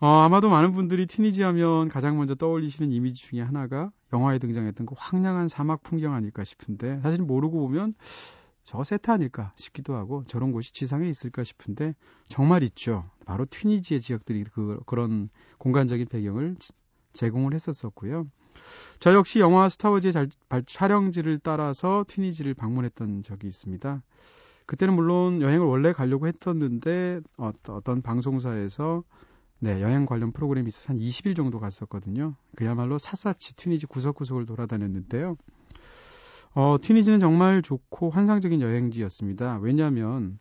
어, 0.00 0.06
아마도 0.06 0.48
많은 0.48 0.72
분들이 0.72 1.04
튀니지 1.06 1.42
하면 1.42 1.88
가장 1.88 2.16
먼저 2.16 2.34
떠올리시는 2.34 2.90
이미지 2.90 3.20
중에 3.20 3.42
하나가 3.42 3.90
영화에 4.12 4.38
등장했던 4.38 4.86
그 4.86 4.94
황량한 4.96 5.48
사막 5.48 5.82
풍경 5.82 6.14
아닐까 6.14 6.44
싶은데 6.44 7.00
사실 7.02 7.22
모르고 7.22 7.58
보면 7.60 7.94
저거 8.64 8.84
세트 8.84 9.10
아닐까 9.10 9.52
싶기도 9.56 9.94
하고 9.96 10.24
저런 10.26 10.52
곳이 10.52 10.72
지상에 10.72 11.08
있을까 11.08 11.42
싶은데 11.42 11.94
정말 12.28 12.62
있죠. 12.64 13.08
바로 13.24 13.46
튀니지의 13.48 14.00
지역들이 14.00 14.44
그, 14.44 14.80
그런 14.86 15.30
공간적인 15.58 16.06
배경을 16.06 16.56
지- 16.58 16.72
제공을 17.14 17.54
했었었고요. 17.54 18.26
저 19.00 19.14
역시 19.14 19.40
영화 19.40 19.68
스타워즈의 19.68 20.12
잘- 20.12 20.28
발- 20.48 20.62
촬영지를 20.64 21.38
따라서 21.38 22.04
튀니지를 22.08 22.54
방문했던 22.54 23.22
적이 23.22 23.46
있습니다. 23.46 24.02
그때는 24.66 24.94
물론 24.94 25.40
여행을 25.40 25.66
원래 25.66 25.92
가려고 25.94 26.26
했었는데 26.26 27.20
어, 27.38 27.50
어떤 27.68 28.02
방송사에서 28.02 29.02
네, 29.60 29.82
여행 29.82 30.06
관련 30.06 30.32
프로그램이 30.32 30.68
있어서 30.68 30.92
한 30.92 30.98
20일 30.98 31.34
정도 31.34 31.58
갔었거든요. 31.58 32.34
그야말로 32.54 32.96
샅샅이 32.96 33.56
튀니지 33.56 33.86
구석구석을 33.86 34.46
돌아다녔는데요. 34.46 35.36
어, 36.54 36.76
튀니지는 36.80 37.18
정말 37.18 37.62
좋고 37.62 38.10
환상적인 38.10 38.60
여행지였습니다. 38.60 39.58
왜냐하면 39.60 40.38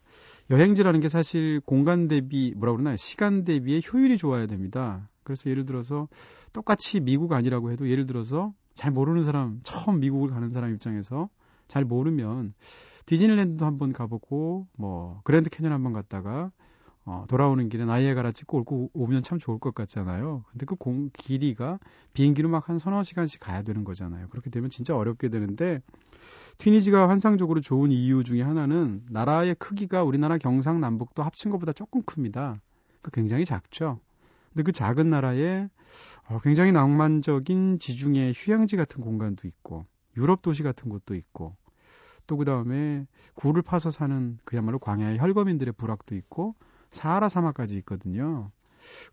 여행지라는 0.50 1.00
게 1.00 1.10
사실 1.10 1.60
공간 1.66 2.08
대비 2.08 2.54
뭐라 2.56 2.74
그러나요? 2.74 2.96
시간 2.96 3.44
대비의 3.44 3.82
효율이 3.92 4.18
좋아야 4.18 4.46
됩니다. 4.46 5.10
그래서 5.24 5.50
예를 5.50 5.66
들어서 5.66 6.08
똑같이 6.54 7.00
미국 7.00 7.34
아니라고 7.34 7.72
해도 7.72 7.90
예를 7.90 8.06
들어서 8.06 8.54
잘 8.74 8.92
모르는 8.92 9.24
사람, 9.24 9.60
처음 9.64 10.00
미국을 10.00 10.30
가는 10.30 10.52
사람 10.52 10.74
입장에서 10.74 11.30
잘 11.68 11.84
모르면 11.84 12.54
디즈니랜드도 13.08 13.66
한번 13.66 13.92
가보고 13.94 14.68
뭐 14.78 15.22
그랜드 15.24 15.50
캐년 15.50 15.74
한번 15.74 15.92
갔다가 15.92 16.52
어, 17.10 17.24
돌아오는 17.30 17.70
길에 17.70 17.86
나이에 17.86 18.14
가라 18.16 18.34
찍고 18.34 18.58
올고 18.58 18.92
오면 18.94 19.24
참 19.24 19.40
좋을 19.40 19.60
것 19.60 19.74
같잖아요. 19.74 20.44
근데 20.52 20.66
그 20.66 20.76
공, 20.76 21.10
길이가 21.14 21.80
비행기로 22.14 22.50
막 22.50 22.68
한 22.68 22.80
서너 22.80 23.06
시간씩 23.06 23.40
가야 23.40 23.62
되는 23.62 23.86
거잖아요. 23.86 24.28
그렇게 24.28 24.50
되면 24.50 24.70
진짜 24.70 24.94
어렵게 24.96 25.30
되는데 25.30 25.80
튀니지가 26.58 27.08
환상적으로 27.08 27.62
좋은 27.62 27.94
이유 27.94 28.26
중에 28.26 28.42
하나는 28.42 29.02
나라의 29.10 29.56
크기가 29.56 30.04
우리나라 30.04 30.38
경상남북도 30.38 31.24
합친 31.24 31.50
것보다 31.50 31.72
조금 31.72 32.04
큽니다. 32.04 32.60
그 33.02 33.10
굉장히 33.12 33.46
작죠. 33.46 34.02
근데 34.50 34.64
그 34.64 34.74
작은 34.74 35.10
나라에 35.10 35.70
어, 36.28 36.40
굉장히 36.44 36.74
낭만적인 36.74 37.80
지중해 37.80 38.34
휴양지 38.36 38.76
같은 38.76 39.02
공간도 39.02 39.48
있고 39.48 39.86
유럽 40.18 40.42
도시 40.42 40.62
같은 40.62 40.90
곳도 40.90 41.16
있고 41.16 41.56
또 42.26 42.36
그 42.36 42.44
다음에 42.44 43.08
굴을 43.36 43.62
파서 43.62 43.92
사는 43.92 44.38
그야말로 44.44 44.80
광야의 44.80 45.20
혈거민들의 45.20 45.74
부락도 45.78 46.16
있고 46.16 46.56
사하라 46.92 47.30
사막까지 47.30 47.76
있거든요. 47.78 48.52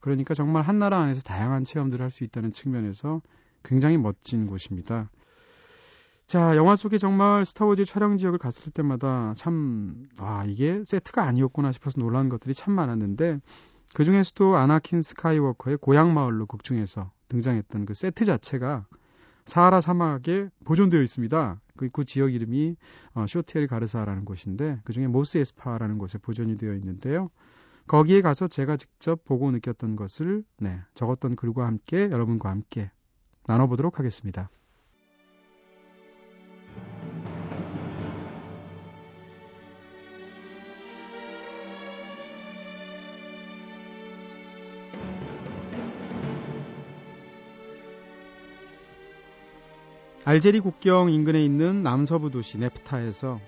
그러니까 0.01 0.35
정말 0.35 0.63
한 0.63 0.79
나라 0.79 1.01
안에서 1.01 1.23
다양한 1.23 1.65
체험들을 1.65 2.03
할 2.03 2.11
수 2.11 2.25
있다는 2.25 2.53
측면에서 2.53 3.21
굉장히 3.65 3.99
멋진 3.99 4.47
곳입니다. 4.47 5.11
자, 6.27 6.57
영화 6.57 6.75
속에 6.77 6.97
정말 6.99 7.45
스타워즈 7.45 7.85
촬영 7.85 8.17
지역을 8.17 8.39
갔을 8.39 8.73
때마다 8.73 9.35
참, 9.37 10.07
아, 10.21 10.45
이게 10.47 10.83
세트가 10.85 11.23
아니었구나 11.23 11.73
싶어서 11.73 11.99
놀란 12.01 12.29
것들이 12.29 12.55
참 12.55 12.73
많았는데, 12.75 13.41
그 13.95 14.05
중에서도 14.05 14.57
아나킨 14.57 15.03
스카이워커의 15.03 15.79
고향 15.79 16.15
마을로 16.15 16.47
극 16.47 16.65
중에서 16.65 17.11
등장했던 17.29 17.87
그 17.87 17.95
세트 17.95 18.25
자체가 18.25 18.87
사하라 19.47 19.81
사막에 19.81 20.49
보존되어 20.65 21.03
있습니다. 21.03 21.61
그, 21.77 21.89
그 21.91 22.05
지역 22.05 22.33
이름이 22.33 22.77
어, 23.15 23.27
쇼트 23.29 23.57
엘 23.57 23.67
가르사라는 23.67 24.25
곳인데 24.25 24.81
그 24.85 24.93
중에 24.93 25.07
모스 25.07 25.39
에스파라는 25.39 25.99
곳에 25.99 26.19
보존이 26.19 26.57
되어 26.57 26.75
있는데요. 26.75 27.31
거기에 27.87 28.23
가서 28.23 28.47
제가 28.47 28.77
직접 28.77 29.25
보고 29.25 29.51
느꼈던 29.51 29.97
것을 29.97 30.45
네, 30.59 30.81
적었던 30.95 31.37
글과 31.37 31.67
함께 31.67 32.09
여러분과 32.11 32.49
함께 32.49 32.91
나눠보도록 33.47 33.99
하겠습니다. 33.99 34.51
알제리 50.27 50.61
국경 50.61 51.11
인근에 51.11 51.45
있는 51.45 51.83
남서부 51.83 52.31
도시 52.31 52.57
네프타에서 52.57 53.41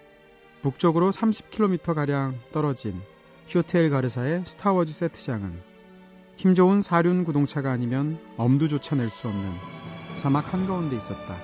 북쪽으로 0.60 1.10
30km가량 1.10 2.34
떨어진 2.52 3.00
쇼텔 3.46 3.90
가르사의 3.90 4.42
스타워즈 4.44 4.92
세트장은 4.92 5.60
힘 6.36 6.54
좋은 6.54 6.82
사륜 6.82 7.24
구동차가 7.24 7.70
아니면 7.70 8.18
엄두조차 8.36 8.96
낼 8.96 9.08
수 9.08 9.28
없는 9.28 9.50
사막 10.14 10.52
한가운데 10.52 10.96
있었다. 10.96 11.36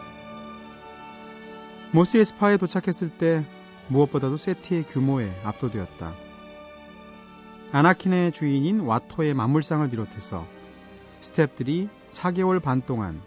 모스 1.92 2.16
에스파에 2.16 2.56
도착했을 2.56 3.10
때 3.10 3.44
무엇보다도 3.88 4.36
세트의 4.36 4.84
규모에 4.84 5.30
압도되었다. 5.44 6.12
아나킨의 7.70 8.32
주인인 8.32 8.80
와토의 8.80 9.34
만물상을 9.34 9.88
비롯해서 9.88 10.46
스탭들이 11.20 11.88
4개월 12.10 12.60
반 12.60 12.82
동안 12.82 13.20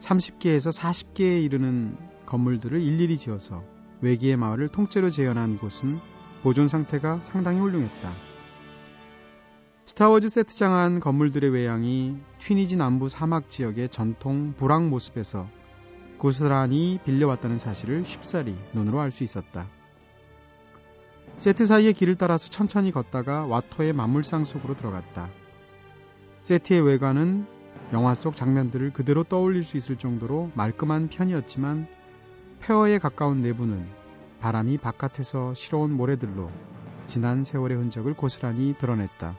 30개에서 0.00 0.76
40개에 0.76 1.42
이르는 1.44 1.96
건물들을 2.26 2.82
일일이 2.82 3.16
지어서 3.16 3.62
외기의 4.00 4.36
마을을 4.36 4.68
통째로 4.68 5.10
재현한 5.10 5.58
곳은 5.58 6.00
보존 6.44 6.68
상태가 6.68 7.20
상당히 7.22 7.58
훌륭했다. 7.58 8.10
스타워즈 9.86 10.28
세트장 10.28 10.74
안 10.74 11.00
건물들의 11.00 11.48
외양이 11.48 12.18
튀니지 12.38 12.76
남부 12.76 13.08
사막 13.08 13.48
지역의 13.48 13.88
전통 13.88 14.52
불황 14.52 14.90
모습에서 14.90 15.48
고스란히 16.18 17.00
빌려왔다는 17.02 17.58
사실을 17.58 18.04
쉽사리 18.04 18.54
눈으로 18.74 19.00
알 19.00 19.10
수 19.10 19.24
있었다. 19.24 19.70
세트 21.38 21.64
사이의 21.64 21.94
길을 21.94 22.16
따라서 22.16 22.50
천천히 22.50 22.92
걷다가 22.92 23.46
와토의 23.46 23.94
만물상 23.94 24.44
속으로 24.44 24.76
들어갔다. 24.76 25.30
세트의 26.42 26.82
외관은 26.82 27.46
영화 27.94 28.12
속 28.12 28.36
장면들을 28.36 28.92
그대로 28.92 29.24
떠올릴 29.24 29.62
수 29.62 29.78
있을 29.78 29.96
정도로 29.96 30.50
말끔한 30.54 31.08
편이었지만 31.08 31.88
폐허에 32.60 32.98
가까운 32.98 33.40
내부는 33.40 34.03
바람이 34.44 34.76
바깥에서 34.76 35.54
실어온 35.54 35.90
모래들로 35.96 36.50
지난 37.06 37.44
세월의 37.44 37.78
흔적을 37.78 38.12
고스란히 38.12 38.74
드러냈다. 38.76 39.38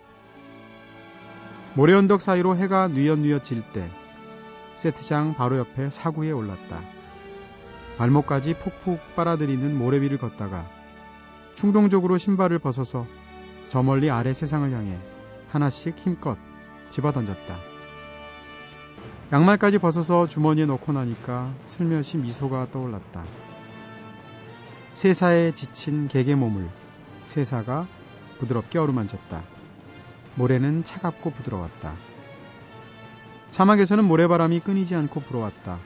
모래 1.76 1.94
언덕 1.94 2.24
사이로 2.24 2.56
해가 2.56 2.88
뉘엿뉘엿 2.88 3.44
질 3.44 3.62
때 3.72 3.88
세트장 4.74 5.36
바로 5.36 5.60
옆에 5.60 5.92
사구에 5.92 6.32
올랐다. 6.32 6.82
발목까지 8.00 8.56
푹푹 8.56 9.16
빨아들이는 9.16 9.78
모래 9.78 10.02
위를 10.02 10.18
걷다가 10.18 10.68
충동적으로 11.54 12.18
신발을 12.18 12.58
벗어서 12.58 13.06
저 13.68 13.84
멀리 13.84 14.10
아래 14.10 14.34
세상을 14.34 14.72
향해 14.72 14.98
하나씩 15.50 16.00
힘껏 16.00 16.36
집어 16.90 17.12
던졌다. 17.12 17.56
양말까지 19.32 19.78
벗어서 19.78 20.26
주머니에 20.26 20.66
넣고 20.66 20.94
나니까 20.94 21.54
슬며시 21.68 22.18
미소가 22.18 22.72
떠올랐다. 22.72 23.24
세사에 24.96 25.52
지친 25.52 26.08
개의 26.08 26.36
몸을 26.36 26.70
세사가 27.26 27.86
부드럽게 28.40 28.80
어루만졌다. 28.80 29.44
모래는 30.36 30.86
차갑고 30.86 31.32
부드러웠다. 31.32 31.98
사막에서는 33.50 34.06
모래바람이 34.06 34.62
끊이지 34.62 34.96
않고 34.96 35.20
불어왔다. 35.20 35.80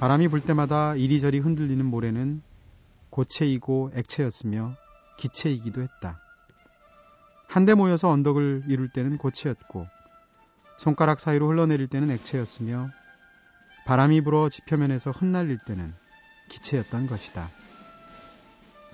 바람이 0.00 0.26
불 0.26 0.40
때마다 0.40 0.96
이리저리 0.96 1.38
흔들리는 1.38 1.86
모래는 1.86 2.42
고체이고 3.10 3.92
액체였으며 3.94 4.74
기체이기도 5.16 5.80
했다. 5.82 6.18
한데 7.46 7.74
모여서 7.74 8.10
언덕을 8.10 8.64
이룰 8.66 8.88
때는 8.88 9.16
고체였고 9.16 9.86
손가락 10.76 11.20
사이로 11.20 11.46
흘러내릴 11.50 11.86
때는 11.86 12.10
액체였으며 12.10 12.88
바람이 13.86 14.22
불어 14.22 14.48
지표면에서 14.48 15.12
흩날릴 15.12 15.58
때는 15.64 15.94
기체였던 16.48 17.06
것이다. 17.06 17.48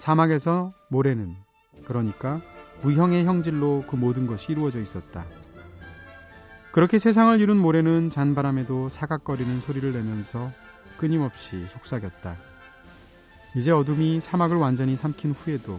사막에서 0.00 0.72
모래는 0.88 1.36
그러니까 1.84 2.40
구형의 2.80 3.26
형질로 3.26 3.84
그 3.86 3.96
모든 3.96 4.26
것이 4.26 4.50
이루어져 4.52 4.80
있었다. 4.80 5.26
그렇게 6.72 6.96
세상을 6.96 7.38
이룬 7.38 7.58
모래는 7.58 8.08
잔바람에도 8.08 8.88
사각거리는 8.88 9.60
소리를 9.60 9.92
내면서 9.92 10.50
끊임없이 10.96 11.66
속삭였다. 11.68 12.34
이제 13.56 13.70
어둠이 13.70 14.22
사막을 14.22 14.56
완전히 14.56 14.96
삼킨 14.96 15.32
후에도 15.32 15.78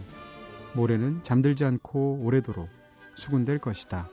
모래는 0.74 1.24
잠들지 1.24 1.64
않고 1.64 2.20
오래도록 2.22 2.68
수군될 3.16 3.58
것이다. 3.58 4.08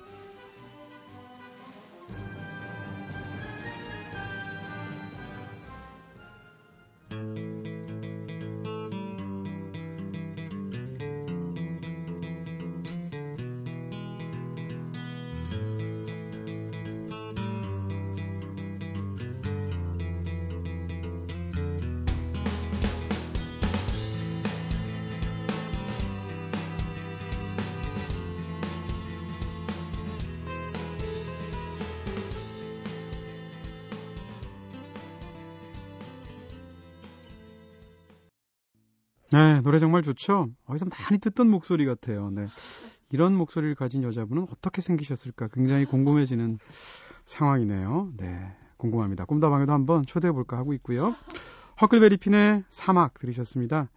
네, 39.32 39.62
노래 39.62 39.78
정말 39.78 40.02
좋죠? 40.02 40.50
어디서 40.66 40.86
많이 40.86 41.20
듣던 41.20 41.50
목소리 41.50 41.86
같아요. 41.86 42.32
네. 42.32 42.48
이런 43.12 43.36
목소리를 43.36 43.76
가진 43.76 44.04
여자분은 44.04 44.48
어떻게 44.52 44.82
생기셨을까 44.82 45.50
굉장히 45.50 45.86
궁금해지는 45.86 46.58
상황이네요. 47.26 48.12
네, 48.18 48.56
궁금합니다. 48.78 49.26
꿈다방에도 49.26 49.72
한번 49.72 50.06
초대해 50.06 50.32
볼까 50.32 50.58
하고 50.58 50.74
있고요. 50.74 51.16
허클베리핀의 51.82 52.64
사막 52.70 53.14
들으셨습니다. 53.20 53.90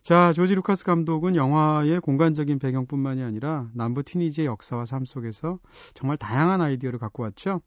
자, 0.00 0.32
조지 0.32 0.54
루카스 0.54 0.84
감독은 0.84 1.36
영화의 1.36 2.00
공간적인 2.00 2.58
배경뿐만이 2.58 3.22
아니라 3.22 3.68
남부 3.74 4.02
튀니지의 4.02 4.46
역사와 4.46 4.86
삶 4.86 5.04
속에서 5.04 5.58
정말 5.92 6.16
다양한 6.16 6.62
아이디어를 6.62 6.98
갖고 6.98 7.22
왔죠. 7.24 7.60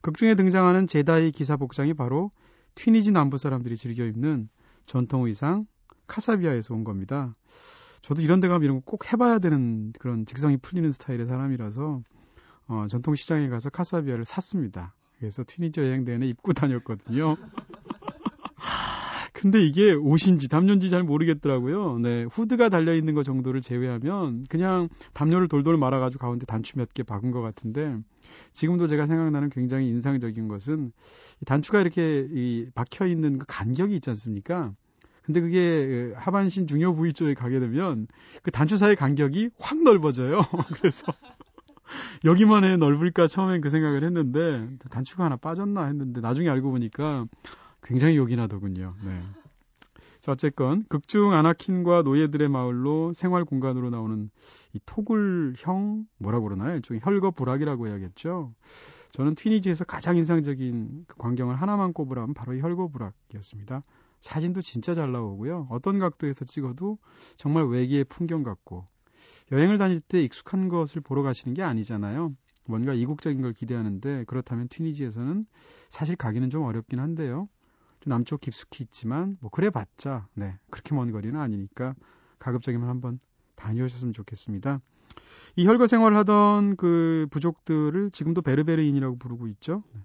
극중에 0.00 0.34
등장하는 0.34 0.86
제다이 0.86 1.30
기사 1.30 1.56
복장이 1.56 1.92
바로 1.92 2.30
튀니지 2.74 3.12
남부 3.12 3.36
사람들이 3.36 3.76
즐겨 3.76 4.04
입는 4.04 4.48
전통 4.86 5.26
의상 5.26 5.66
카사비아에서 6.06 6.74
온 6.74 6.84
겁니다. 6.84 7.34
저도 8.02 8.22
이런 8.22 8.40
데 8.40 8.48
가면 8.48 8.62
이런 8.64 8.76
거 8.76 8.82
꼭 8.84 9.12
해봐야 9.12 9.38
되는 9.38 9.92
그런 9.98 10.26
직성이 10.26 10.56
풀리는 10.56 10.90
스타일의 10.92 11.26
사람이라서 11.26 12.02
어, 12.68 12.86
전통시장에 12.88 13.48
가서 13.48 13.70
카사비아를 13.70 14.24
샀습니다. 14.24 14.94
그래서 15.18 15.42
튀니저 15.46 15.82
여행 15.82 16.04
내내 16.04 16.26
입고 16.26 16.52
다녔거든요. 16.52 17.36
근데 19.32 19.60
이게 19.62 19.92
옷인지 19.92 20.48
담요인지 20.48 20.88
잘 20.88 21.02
모르겠더라고요. 21.02 21.98
네, 21.98 22.24
후드가 22.24 22.70
달려 22.70 22.94
있는 22.94 23.14
것 23.14 23.24
정도를 23.24 23.60
제외하면 23.60 24.44
그냥 24.48 24.88
담요를 25.12 25.48
돌돌 25.48 25.76
말아가지고 25.76 26.22
가운데 26.22 26.46
단추 26.46 26.78
몇 26.78 26.88
개 26.94 27.02
박은 27.02 27.30
것 27.30 27.42
같은데 27.42 27.98
지금도 28.52 28.86
제가 28.86 29.06
생각나는 29.06 29.50
굉장히 29.50 29.88
인상적인 29.88 30.48
것은 30.48 30.92
이 31.42 31.44
단추가 31.44 31.80
이렇게 31.80 32.26
이 32.30 32.68
박혀 32.74 33.06
있는 33.06 33.38
그 33.38 33.44
간격이 33.46 33.94
있지 33.96 34.08
않습니까? 34.10 34.72
근데 35.24 35.40
그게 35.40 36.12
하반신 36.16 36.66
중요 36.66 36.94
부위 36.94 37.12
쪽에 37.12 37.34
가게 37.34 37.58
되면 37.58 38.06
그 38.42 38.50
단추 38.50 38.76
사이 38.76 38.94
간격이 38.94 39.50
확 39.58 39.82
넓어져요. 39.82 40.42
그래서 40.76 41.12
여기만 42.24 42.64
해 42.64 42.76
넓을까 42.76 43.26
처음엔 43.26 43.60
그 43.60 43.70
생각을 43.70 44.04
했는데 44.04 44.68
단추가 44.90 45.24
하나 45.24 45.36
빠졌나 45.36 45.86
했는데 45.86 46.20
나중에 46.20 46.48
알고 46.48 46.70
보니까 46.70 47.26
굉장히 47.82 48.16
요긴하더군요. 48.16 48.94
네. 49.04 49.22
자, 50.20 50.32
어쨌건 50.32 50.84
극중 50.88 51.32
아나킨과 51.32 52.00
노예들의 52.02 52.48
마을로 52.48 53.12
생활 53.12 53.44
공간으로 53.44 53.90
나오는 53.90 54.30
이 54.72 54.80
토굴형 54.86 56.06
뭐라고 56.18 56.44
그러나요? 56.44 56.76
일종의 56.76 57.02
혈거 57.04 57.32
부락이라고 57.32 57.88
해야겠죠. 57.88 58.54
저는 59.12 59.34
튀니지에서 59.34 59.84
가장 59.84 60.16
인상적인 60.16 61.04
그 61.06 61.16
광경을 61.18 61.56
하나만 61.56 61.92
꼽으라면 61.92 62.32
바로 62.32 62.54
이 62.54 62.60
혈거 62.60 62.88
부락이었습니다. 62.88 63.82
사진도 64.24 64.62
진짜 64.62 64.94
잘 64.94 65.12
나오고요. 65.12 65.66
어떤 65.68 65.98
각도에서 65.98 66.46
찍어도 66.46 66.96
정말 67.36 67.66
외계의 67.66 68.04
풍경 68.04 68.42
같고 68.42 68.86
여행을 69.52 69.76
다닐 69.76 70.00
때 70.00 70.24
익숙한 70.24 70.70
것을 70.70 71.02
보러 71.02 71.22
가시는 71.22 71.52
게 71.52 71.62
아니잖아요. 71.62 72.34
뭔가 72.64 72.94
이국적인 72.94 73.42
걸 73.42 73.52
기대하는데 73.52 74.24
그렇다면 74.24 74.68
튀니지에서는 74.68 75.44
사실 75.90 76.16
가기는 76.16 76.48
좀 76.48 76.62
어렵긴 76.62 77.00
한데요. 77.00 77.50
남쪽 78.06 78.40
깊숙이 78.40 78.84
있지만 78.84 79.36
뭐 79.40 79.50
그래봤자 79.50 80.26
네 80.32 80.58
그렇게 80.70 80.94
먼 80.94 81.12
거리는 81.12 81.38
아니니까 81.38 81.94
가급적이면 82.38 82.88
한번 82.88 83.18
다녀오셨으면 83.56 84.14
좋겠습니다. 84.14 84.80
이 85.56 85.66
혈거 85.66 85.86
생활을 85.86 86.16
하던 86.16 86.76
그 86.76 87.26
부족들을 87.30 88.10
지금도 88.10 88.40
베르베르인이라고 88.40 89.18
부르고 89.18 89.48
있죠. 89.48 89.82
네. 89.92 90.00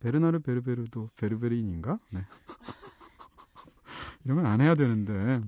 베르나르 0.00 0.40
베르베르도 0.40 1.10
베르베르인인가? 1.18 1.98
네. 2.12 2.20
이러면 4.26 4.46
안 4.46 4.60
해야 4.60 4.74
되는데 4.74 5.38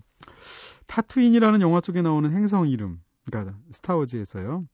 타투인이라는 0.86 1.60
영화 1.62 1.80
속에 1.80 2.00
나오는 2.00 2.30
행성 2.30 2.68
이름, 2.68 3.00
그러니까 3.24 3.58
스타워즈에서요. 3.72 4.64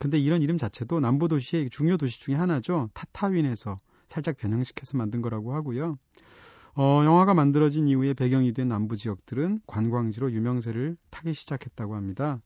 근데 0.00 0.18
이런 0.18 0.40
이름 0.40 0.56
자체도 0.56 0.98
남부 1.00 1.28
도시의 1.28 1.68
중요 1.68 1.98
도시 1.98 2.20
중에 2.20 2.34
하나죠. 2.34 2.88
타타윈에서 2.94 3.78
살짝 4.08 4.38
변형시켜서 4.38 4.96
만든 4.96 5.20
거라고 5.20 5.54
하고요. 5.54 5.98
어, 6.74 7.02
영화가 7.04 7.34
만들어진 7.34 7.86
이후에 7.86 8.14
배경이 8.14 8.54
된 8.54 8.68
남부 8.68 8.96
지역들은 8.96 9.60
관광지로 9.66 10.32
유명세를 10.32 10.96
타기 11.10 11.34
시작했다고 11.34 11.94
합니다. 11.94 12.40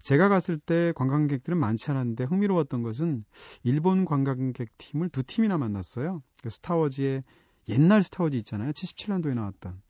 제가 0.00 0.30
갔을 0.30 0.58
때 0.58 0.94
관광객들은 0.96 1.58
많지 1.58 1.90
않았는데 1.90 2.24
흥미로웠던 2.24 2.82
것은 2.82 3.24
일본 3.64 4.06
관광객 4.06 4.70
팀을 4.78 5.10
두 5.10 5.22
팀이나 5.22 5.58
만났어요. 5.58 6.22
그 6.42 6.48
스타워즈의 6.48 7.22
옛날 7.68 8.02
스타워즈 8.02 8.36
있잖아요. 8.36 8.72
77년도에 8.72 9.34
나왔던. 9.34 9.85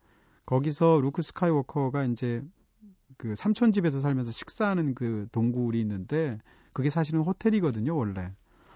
거기서 0.47 1.01
루크 1.01 1.21
스카이워커가 1.21 2.05
이제 2.05 2.41
그 3.17 3.35
삼촌 3.35 3.71
집에서 3.71 3.99
살면서 3.99 4.31
식사하는 4.31 4.95
그 4.95 5.27
동굴이 5.31 5.79
있는데 5.81 6.39
그게 6.73 6.89
사실은 6.89 7.21
호텔이거든요, 7.21 7.95
원래. 7.95 8.33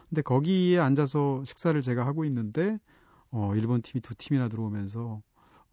근데 0.09 0.21
거기에 0.21 0.79
앉아서 0.79 1.43
식사를 1.45 1.81
제가 1.81 2.05
하고 2.05 2.25
있는데 2.25 2.77
어, 3.31 3.53
일본 3.55 3.81
팀이 3.81 4.01
두 4.01 4.13
팀이나 4.15 4.49
들어오면서 4.49 5.21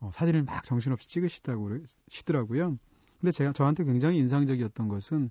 어, 0.01 0.11
사진을 0.13 0.45
막 0.45 0.63
정신없이 0.65 1.09
찍으시다고 1.09 1.71
시더라고요. 2.07 2.79
근데 3.21 3.33
제가 3.33 3.53
저한테 3.53 3.83
굉장히 3.85 4.19
인상적이었던 4.19 4.89
것은 4.89 5.31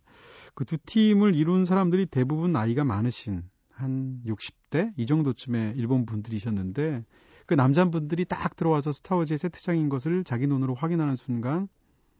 그 0.53 0.65
두 0.65 0.77
팀을 0.77 1.35
이룬 1.35 1.63
사람들이 1.63 2.05
대부분 2.07 2.51
나이가 2.51 2.83
많으신 2.83 3.43
한 3.71 4.21
60대 4.25 4.91
이 4.97 5.05
정도쯤의 5.05 5.75
일본 5.77 6.05
분들이셨는데 6.05 7.05
그 7.47 7.53
남자분들이 7.53 8.25
딱 8.25 8.55
들어와서 8.55 8.91
스타워즈의 8.91 9.37
세트장인 9.37 9.87
것을 9.89 10.23
자기 10.25 10.47
눈으로 10.47 10.75
확인하는 10.75 11.15
순간 11.15 11.69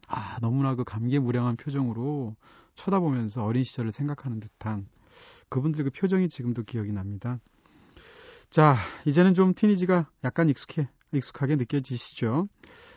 아 0.07 0.39
너무나 0.39 0.73
그 0.73 0.85
감개무량한 0.85 1.57
표정으로 1.57 2.35
쳐다보면서 2.75 3.43
어린 3.43 3.63
시절을 3.63 3.91
생각하는 3.91 4.39
듯한 4.39 4.87
그분들의 5.49 5.91
그 5.91 5.99
표정이 5.99 6.29
지금도 6.29 6.63
기억이 6.63 6.93
납니다. 6.93 7.39
자, 8.49 8.77
이제는 9.05 9.33
좀 9.33 9.53
티니지가 9.53 10.09
약간 10.23 10.47
익숙해, 10.47 10.87
익숙하게 11.11 11.57
느껴지시죠? 11.57 12.47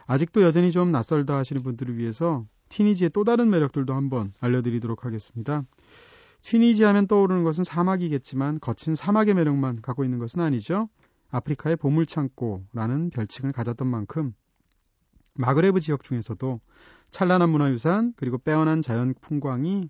아직도 0.07 0.43
여전히 0.43 0.71
좀 0.71 0.93
낯설다 0.93 1.37
하시는 1.37 1.63
분들을 1.65 1.99
위해서 1.99 2.47
티니지의 2.69 3.11
또 3.11 3.25
다른 3.25 3.51
매력들도 3.51 3.93
한번 3.93 4.33
알려드리도록 4.39 5.05
하겠습니다. 5.05 5.65
티니지 6.43 6.85
하면 6.85 7.09
떠오르는 7.09 7.43
것은 7.43 7.65
사막이겠지만 7.65 8.61
거친 8.61 8.95
사막의 8.95 9.35
매력만 9.35 9.83
갖고 9.83 10.05
있는 10.05 10.21
것은 10.21 10.41
아니죠. 10.41 10.89
아프리카의 11.31 11.77
보물창고라는 11.77 13.11
별칭을 13.11 13.53
가졌던 13.53 13.87
만큼 13.87 14.35
마그레브 15.35 15.81
지역 15.81 16.03
중에서도 16.05 16.61
찬란한 17.11 17.51
문화유산 17.51 18.13
그리고 18.17 18.39
빼어난 18.39 18.83
자연 18.83 19.15
풍광이 19.21 19.89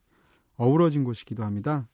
어우러진 0.57 1.05
곳이기도 1.05 1.45
합니다. 1.45 1.89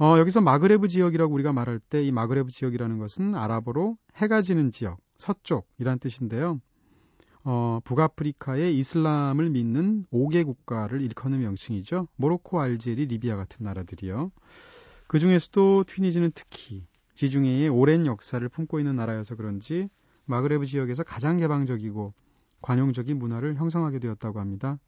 어, 0.00 0.16
여기서 0.18 0.40
마그레브 0.40 0.86
지역이라고 0.86 1.34
우리가 1.34 1.52
말할 1.52 1.80
때 1.80 2.04
이 2.04 2.12
마그레브 2.12 2.50
지역이라는 2.50 2.98
것은 2.98 3.34
아랍어로 3.34 3.98
해가 4.16 4.42
지는 4.42 4.70
지역, 4.70 5.00
서쪽이란 5.16 5.98
뜻인데요. 5.98 6.60
어, 7.42 7.80
북아프리카의 7.84 8.78
이슬람을 8.78 9.50
믿는 9.50 10.06
5개 10.12 10.44
국가를 10.44 11.00
일컫는 11.00 11.40
명칭이죠. 11.40 12.08
모로코, 12.16 12.60
알제리, 12.60 13.06
리비아 13.06 13.36
같은 13.36 13.64
나라들이요. 13.64 14.30
그 15.08 15.18
중에서도 15.18 15.84
튀니지는 15.88 16.30
특히 16.34 16.86
지중해의 17.18 17.68
오랜 17.68 18.06
역사를 18.06 18.48
품고 18.48 18.78
있는 18.78 18.94
나라여서 18.94 19.34
그런지 19.34 19.88
마그레브 20.26 20.66
지역에서 20.66 21.02
가장 21.02 21.36
개방적이고 21.38 22.14
관용적인 22.62 23.18
문화를 23.18 23.56
형성하게 23.56 23.98
되었다고 23.98 24.38
합니다. 24.38 24.78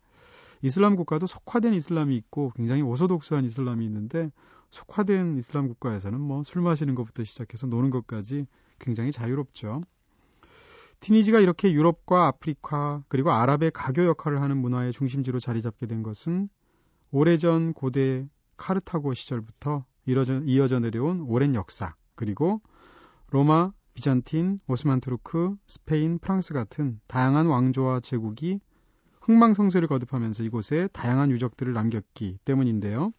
이슬람 0.63 0.95
국가도 0.95 1.27
속화된 1.27 1.75
이슬람이 1.75 2.15
있고 2.19 2.53
굉장히 2.55 2.83
orthodox한 2.83 3.45
이슬람이 3.45 3.85
있는데 3.85 4.31
속화된 4.71 5.35
이슬람 5.39 5.67
국가에서는 5.67 6.21
뭐 6.21 6.45
술 6.45 6.63
마시는 6.63 6.95
것부터 6.95 7.25
시작해서 7.25 7.67
노는 7.67 7.91
것까지 7.91 8.47
굉장히 8.79 9.11
자유롭죠. 9.11 9.83
튀니지가 11.01 11.41
이렇게 11.41 11.73
유럽과 11.73 12.29
아프리카 12.29 13.03
그리고 13.09 13.33
아랍의 13.33 13.73
가교 13.73 14.05
역할을 14.05 14.41
하는 14.41 14.57
문화의 14.59 14.93
중심지로 14.93 15.41
자리 15.41 15.63
잡게 15.63 15.87
된 15.87 16.05
것은 16.05 16.49
오래전 17.11 17.73
고대 17.73 18.29
카르타고 18.57 19.15
시절부터 19.15 19.85
이어져, 20.07 20.43
이어져 20.45 20.79
내려온 20.79 21.23
오랜 21.23 21.57
역사 21.57 21.97
그리고 22.21 22.61
로마, 23.31 23.73
비잔틴, 23.95 24.59
오스만 24.69 25.01
투르크, 25.01 25.57
스페인, 25.67 26.19
프랑스 26.19 26.53
같은 26.53 27.01
다양한 27.07 27.47
왕조와 27.47 28.01
제국이 28.01 28.61
흥망성쇠를 29.23 29.89
거듭하면서 29.89 30.43
이곳에 30.45 30.91
다양한 30.93 31.31
유적들을 31.31 31.73
남겼기 31.73 32.37
때문인데요. 32.45 33.13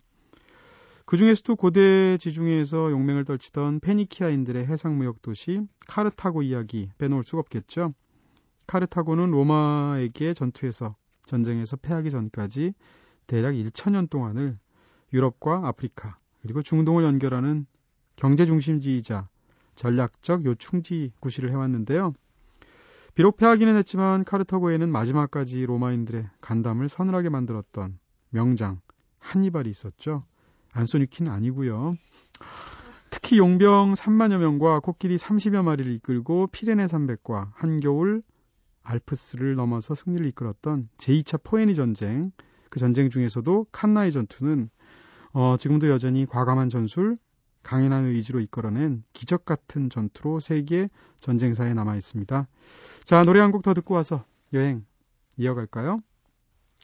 그 1.07 1.17
중에서도 1.17 1.55
고대 1.55 2.19
지중해에서 2.19 2.91
용맹을 2.91 3.25
떨치던 3.25 3.79
페니키아인들의 3.79 4.67
해상무역 4.67 5.23
도시 5.23 5.61
카르타고 5.87 6.43
이야기 6.43 6.91
빼놓을 6.99 7.23
수가 7.23 7.39
없겠죠. 7.39 7.95
카르타고는 8.67 9.31
로마에게 9.31 10.35
전투에서 10.35 10.95
전쟁에서 11.25 11.75
패하기 11.75 12.11
전까지 12.11 12.75
대략 13.25 13.53
1천년 13.53 14.11
동안을 14.11 14.59
유럽과 15.11 15.67
아프리카 15.67 16.19
그리고 16.43 16.61
중동을 16.61 17.03
연결하는 17.03 17.65
경제 18.15 18.45
중심지이자 18.45 19.29
전략적 19.75 20.45
요충지 20.45 21.11
구실을 21.19 21.51
해왔는데요. 21.51 22.13
비록 23.13 23.37
패하기는 23.37 23.75
했지만 23.77 24.23
카르타고에는 24.23 24.89
마지막까지 24.89 25.65
로마인들의 25.65 26.29
간담을 26.39 26.87
서늘하게 26.87 27.29
만들었던 27.29 27.99
명장 28.29 28.79
한니발이 29.19 29.69
있었죠. 29.69 30.23
안소니키는 30.73 31.31
아니고요. 31.31 31.95
특히 33.09 33.37
용병 33.37 33.93
3만여 33.93 34.37
명과 34.37 34.79
코끼리 34.79 35.17
30여 35.17 35.63
마리를 35.63 35.91
이끌고 35.93 36.47
피레네 36.47 36.87
산맥과 36.87 37.51
한겨울 37.55 38.23
알프스를 38.83 39.55
넘어서 39.55 39.95
승리를 39.95 40.25
이끌었던 40.27 40.83
제2차 40.97 41.43
포에니 41.43 41.75
전쟁 41.75 42.31
그 42.69 42.79
전쟁 42.79 43.09
중에서도 43.09 43.67
칸나의 43.71 44.11
전투는 44.13 44.69
어, 45.33 45.55
지금도 45.57 45.89
여전히 45.89 46.25
과감한 46.25 46.69
전술, 46.69 47.17
강인한 47.63 48.05
의지로 48.05 48.39
이끌어낸 48.39 49.03
기적 49.13 49.45
같은 49.45 49.89
전투로 49.89 50.39
세계 50.39 50.89
전쟁사에 51.19 51.73
남아 51.73 51.95
있습니다. 51.95 52.47
자, 53.03 53.21
노래 53.23 53.39
한 53.39 53.51
곡 53.51 53.61
더 53.63 53.73
듣고 53.73 53.93
와서 53.95 54.25
여행 54.53 54.85
이어갈까요? 55.37 56.01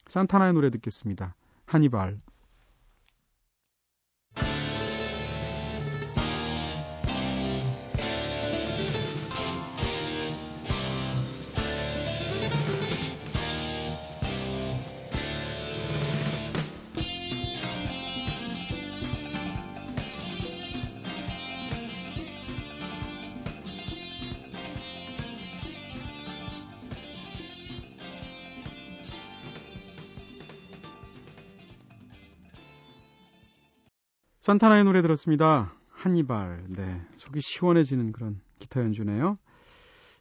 산타나의 0.08 0.54
노래 0.54 0.70
듣겠습니다. 0.70 1.36
하니발. 1.66 2.20
산타나의 34.48 34.86
노래 34.86 35.02
들었습니다. 35.02 35.74
한니발. 35.90 36.68
네. 36.70 37.02
속이 37.18 37.42
시원해지는 37.42 38.14
그런 38.14 38.40
기타 38.60 38.80
연주네요. 38.80 39.38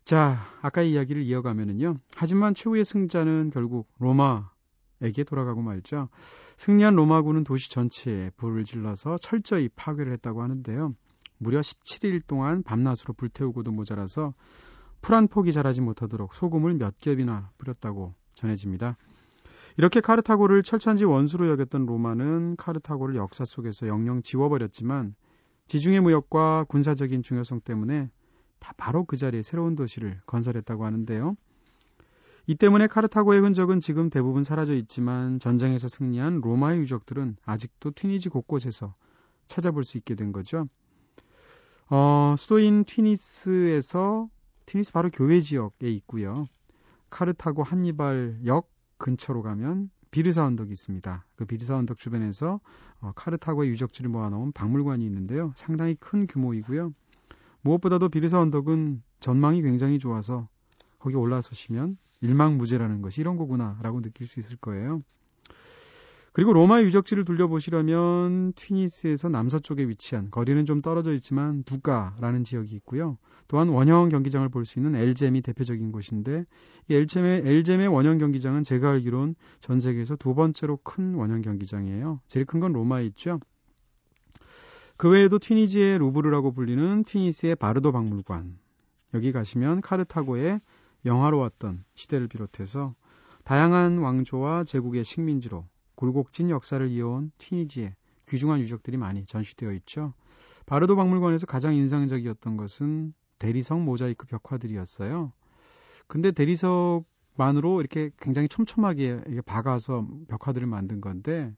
자, 0.02 0.40
아까 0.62 0.82
이야기를 0.82 1.22
이어가면은요. 1.22 1.98
하지만 2.16 2.52
최후의 2.52 2.84
승자는 2.84 3.50
결국 3.54 3.88
로마에게 4.00 5.22
돌아가고 5.24 5.62
말죠. 5.62 6.08
승리한 6.56 6.96
로마군은 6.96 7.44
도시 7.44 7.70
전체에 7.70 8.30
불을 8.30 8.64
질러서 8.64 9.16
철저히 9.16 9.68
파괴를 9.68 10.12
했다고 10.14 10.42
하는데요. 10.42 10.96
무려 11.38 11.60
17일 11.60 12.26
동안 12.26 12.64
밤낮으로 12.64 13.14
불태우고도 13.14 13.70
모자라서 13.70 14.34
풀 15.02 15.14
한 15.14 15.28
폭이 15.28 15.52
자라지 15.52 15.82
못하도록 15.82 16.34
소금을 16.34 16.74
몇 16.74 16.98
겹이나 16.98 17.52
뿌렸다고 17.58 18.12
전해집니다. 18.34 18.96
이렇게 19.78 20.00
카르타고를 20.00 20.62
철천지 20.62 21.04
원수로 21.04 21.48
여겼던 21.50 21.84
로마는 21.84 22.56
카르타고를 22.56 23.16
역사 23.16 23.44
속에서 23.44 23.86
영영 23.86 24.22
지워버렸지만 24.22 25.14
지중해 25.68 26.00
무역과 26.00 26.64
군사적인 26.68 27.22
중요성 27.22 27.60
때문에 27.60 28.10
다 28.58 28.72
바로 28.78 29.04
그 29.04 29.16
자리에 29.16 29.42
새로운 29.42 29.74
도시를 29.74 30.20
건설했다고 30.26 30.84
하는데요. 30.84 31.36
이 32.46 32.54
때문에 32.54 32.86
카르타고의 32.86 33.40
흔적은 33.40 33.80
지금 33.80 34.08
대부분 34.08 34.44
사라져 34.44 34.74
있지만 34.74 35.38
전쟁에서 35.40 35.88
승리한 35.88 36.40
로마의 36.40 36.80
유적들은 36.80 37.36
아직도 37.44 37.90
튀니지 37.90 38.28
곳곳에서 38.28 38.94
찾아볼 39.46 39.84
수 39.84 39.98
있게 39.98 40.14
된 40.14 40.32
거죠. 40.32 40.68
어, 41.90 42.34
수도인 42.38 42.84
튀니스에서 42.84 44.28
튀니스 44.64 44.92
바로 44.92 45.10
교외 45.10 45.40
지역에 45.40 45.90
있고요. 45.90 46.46
카르타고 47.10 47.62
한니발역 47.62 48.75
근처로 48.98 49.42
가면 49.42 49.90
비르사 50.10 50.44
언덕이 50.44 50.72
있습니다. 50.72 51.24
그 51.36 51.44
비르사 51.44 51.76
언덕 51.76 51.98
주변에서 51.98 52.60
어, 53.00 53.12
카르타고의 53.14 53.70
유적지를 53.70 54.10
모아놓은 54.10 54.52
박물관이 54.52 55.04
있는데요. 55.04 55.52
상당히 55.56 55.94
큰 55.96 56.26
규모이고요. 56.26 56.92
무엇보다도 57.60 58.08
비르사 58.08 58.40
언덕은 58.40 59.02
전망이 59.20 59.62
굉장히 59.62 59.98
좋아서 59.98 60.48
거기 60.98 61.16
올라서시면 61.16 61.98
일망무제라는 62.22 63.02
것이 63.02 63.20
이런 63.20 63.36
거구나라고 63.36 64.00
느낄 64.00 64.26
수 64.26 64.40
있을 64.40 64.56
거예요. 64.56 65.02
그리고 66.36 66.52
로마의 66.52 66.84
유적지를 66.84 67.24
둘러보시려면 67.24 68.52
튀니스에서 68.52 69.30
남서쪽에 69.30 69.88
위치한 69.88 70.30
거리는 70.30 70.66
좀 70.66 70.82
떨어져 70.82 71.14
있지만 71.14 71.62
두가라는 71.62 72.44
지역이 72.44 72.76
있고요. 72.76 73.16
또한 73.48 73.70
원형 73.70 74.10
경기장을 74.10 74.46
볼 74.50 74.66
수 74.66 74.78
있는 74.78 74.94
엘젬이 74.96 75.40
대표적인 75.40 75.92
곳인데 75.92 76.44
이 76.88 76.94
엘젬의 76.94 77.44
엘젬의 77.46 77.88
원형 77.88 78.18
경기장은 78.18 78.64
제가 78.64 78.90
알기론 78.90 79.34
전 79.60 79.80
세계에서 79.80 80.16
두 80.16 80.34
번째로 80.34 80.76
큰 80.82 81.14
원형 81.14 81.40
경기장이에요. 81.40 82.20
제일 82.26 82.44
큰 82.44 82.60
건 82.60 82.74
로마에 82.74 83.06
있죠. 83.06 83.40
그 84.98 85.08
외에도 85.08 85.38
튀니지의 85.38 85.96
루브르라고 85.96 86.52
불리는 86.52 87.02
튀니스의 87.04 87.56
바르도 87.56 87.92
박물관. 87.92 88.58
여기 89.14 89.32
가시면 89.32 89.80
카르타고의 89.80 90.60
영화로웠던 91.06 91.80
시대를 91.94 92.28
비롯해서 92.28 92.94
다양한 93.44 93.96
왕조와 94.00 94.64
제국의 94.64 95.02
식민지로 95.02 95.64
굴곡진 95.96 96.50
역사를 96.50 96.86
이어온 96.88 97.32
튀니지의 97.38 97.94
귀중한 98.28 98.60
유적들이 98.60 98.96
많이 98.96 99.24
전시되어 99.26 99.72
있죠. 99.72 100.14
바르도 100.66 100.96
박물관에서 100.96 101.46
가장 101.46 101.74
인상적이었던 101.74 102.56
것은 102.56 103.14
대리석 103.38 103.80
모자이크 103.82 104.26
벽화들이었어요. 104.26 105.32
근데 106.06 106.30
대리석만으로 106.32 107.80
이렇게 107.80 108.10
굉장히 108.18 108.48
촘촘하게 108.48 109.22
이게 109.28 109.40
박아서 109.40 110.06
벽화들을 110.28 110.66
만든 110.66 111.00
건데 111.00 111.52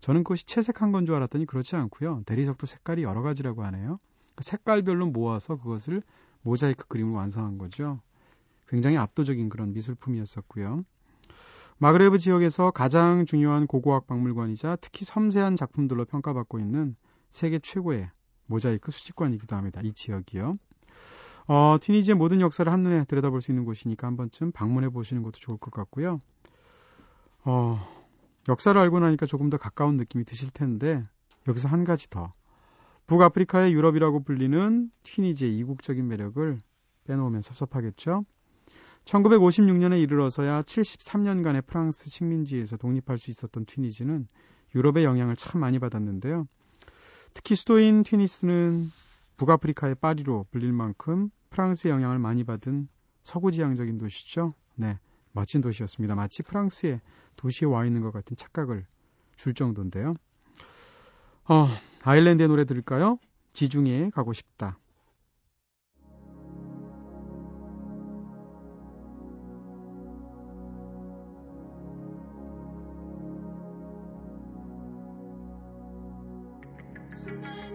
저는 0.00 0.24
그것이 0.24 0.46
채색한 0.46 0.92
건 0.92 1.06
줄 1.06 1.14
알았더니 1.14 1.46
그렇지 1.46 1.76
않고요. 1.76 2.22
대리석도 2.26 2.66
색깔이 2.66 3.02
여러 3.02 3.22
가지라고 3.22 3.64
하네요. 3.64 3.98
그 4.34 4.44
색깔별로 4.44 5.06
모아서 5.06 5.56
그것을 5.56 6.02
모자이크 6.42 6.86
그림을 6.88 7.14
완성한 7.14 7.58
거죠. 7.58 8.00
굉장히 8.68 8.96
압도적인 8.96 9.48
그런 9.48 9.72
미술품이었었고요. 9.72 10.84
마그레브 11.78 12.16
지역에서 12.16 12.70
가장 12.70 13.26
중요한 13.26 13.66
고고학 13.66 14.06
박물관이자 14.06 14.78
특히 14.80 15.04
섬세한 15.04 15.56
작품들로 15.56 16.06
평가받고 16.06 16.58
있는 16.58 16.96
세계 17.28 17.58
최고의 17.58 18.10
모자이크 18.46 18.90
수집관이기도 18.90 19.56
합니다. 19.56 19.82
이 19.84 19.92
지역이요. 19.92 20.56
어, 21.48 21.76
튀니지의 21.80 22.14
모든 22.14 22.40
역사를 22.40 22.70
한눈에 22.70 23.04
들여다볼 23.04 23.42
수 23.42 23.50
있는 23.50 23.64
곳이니까 23.64 24.06
한 24.06 24.16
번쯤 24.16 24.52
방문해 24.52 24.88
보시는 24.88 25.22
것도 25.22 25.32
좋을 25.38 25.58
것 25.58 25.70
같고요. 25.70 26.22
어, 27.44 27.78
역사를 28.48 28.80
알고 28.80 29.00
나니까 29.00 29.26
조금 29.26 29.50
더 29.50 29.58
가까운 29.58 29.96
느낌이 29.96 30.24
드실 30.24 30.50
텐데 30.50 31.04
여기서 31.46 31.68
한 31.68 31.84
가지 31.84 32.08
더. 32.08 32.32
북아프리카의 33.06 33.72
유럽이라고 33.72 34.24
불리는 34.24 34.90
튀니지의 35.02 35.56
이국적인 35.58 36.08
매력을 36.08 36.58
빼놓으면 37.04 37.42
섭섭하겠죠. 37.42 38.24
1956년에 39.06 40.00
이르러서야 40.02 40.62
73년간의 40.62 41.64
프랑스 41.66 42.10
식민지에서 42.10 42.76
독립할 42.76 43.18
수 43.18 43.30
있었던 43.30 43.64
튀니지는 43.64 44.26
유럽의 44.74 45.04
영향을 45.04 45.36
참 45.36 45.60
많이 45.60 45.78
받았는데요. 45.78 46.46
특히 47.32 47.54
수도인 47.54 48.02
튀니스는 48.02 48.90
북아프리카의 49.36 49.96
파리로 49.96 50.46
불릴 50.50 50.72
만큼 50.72 51.30
프랑스의 51.50 51.92
영향을 51.92 52.18
많이 52.18 52.44
받은 52.44 52.88
서구지향적인 53.22 53.96
도시죠. 53.96 54.54
네, 54.74 54.98
멋진 55.32 55.60
도시였습니다. 55.60 56.14
마치 56.14 56.42
프랑스의 56.42 57.00
도시에 57.36 57.68
와 57.68 57.86
있는 57.86 58.02
것 58.02 58.12
같은 58.12 58.36
착각을 58.36 58.86
줄 59.36 59.54
정도인데요. 59.54 60.14
어, 61.44 61.68
아일랜드의 62.02 62.48
노래 62.48 62.64
들을까요? 62.64 63.18
지중해에 63.52 64.10
가고 64.10 64.32
싶다. 64.32 64.78
Smile, 77.26 77.66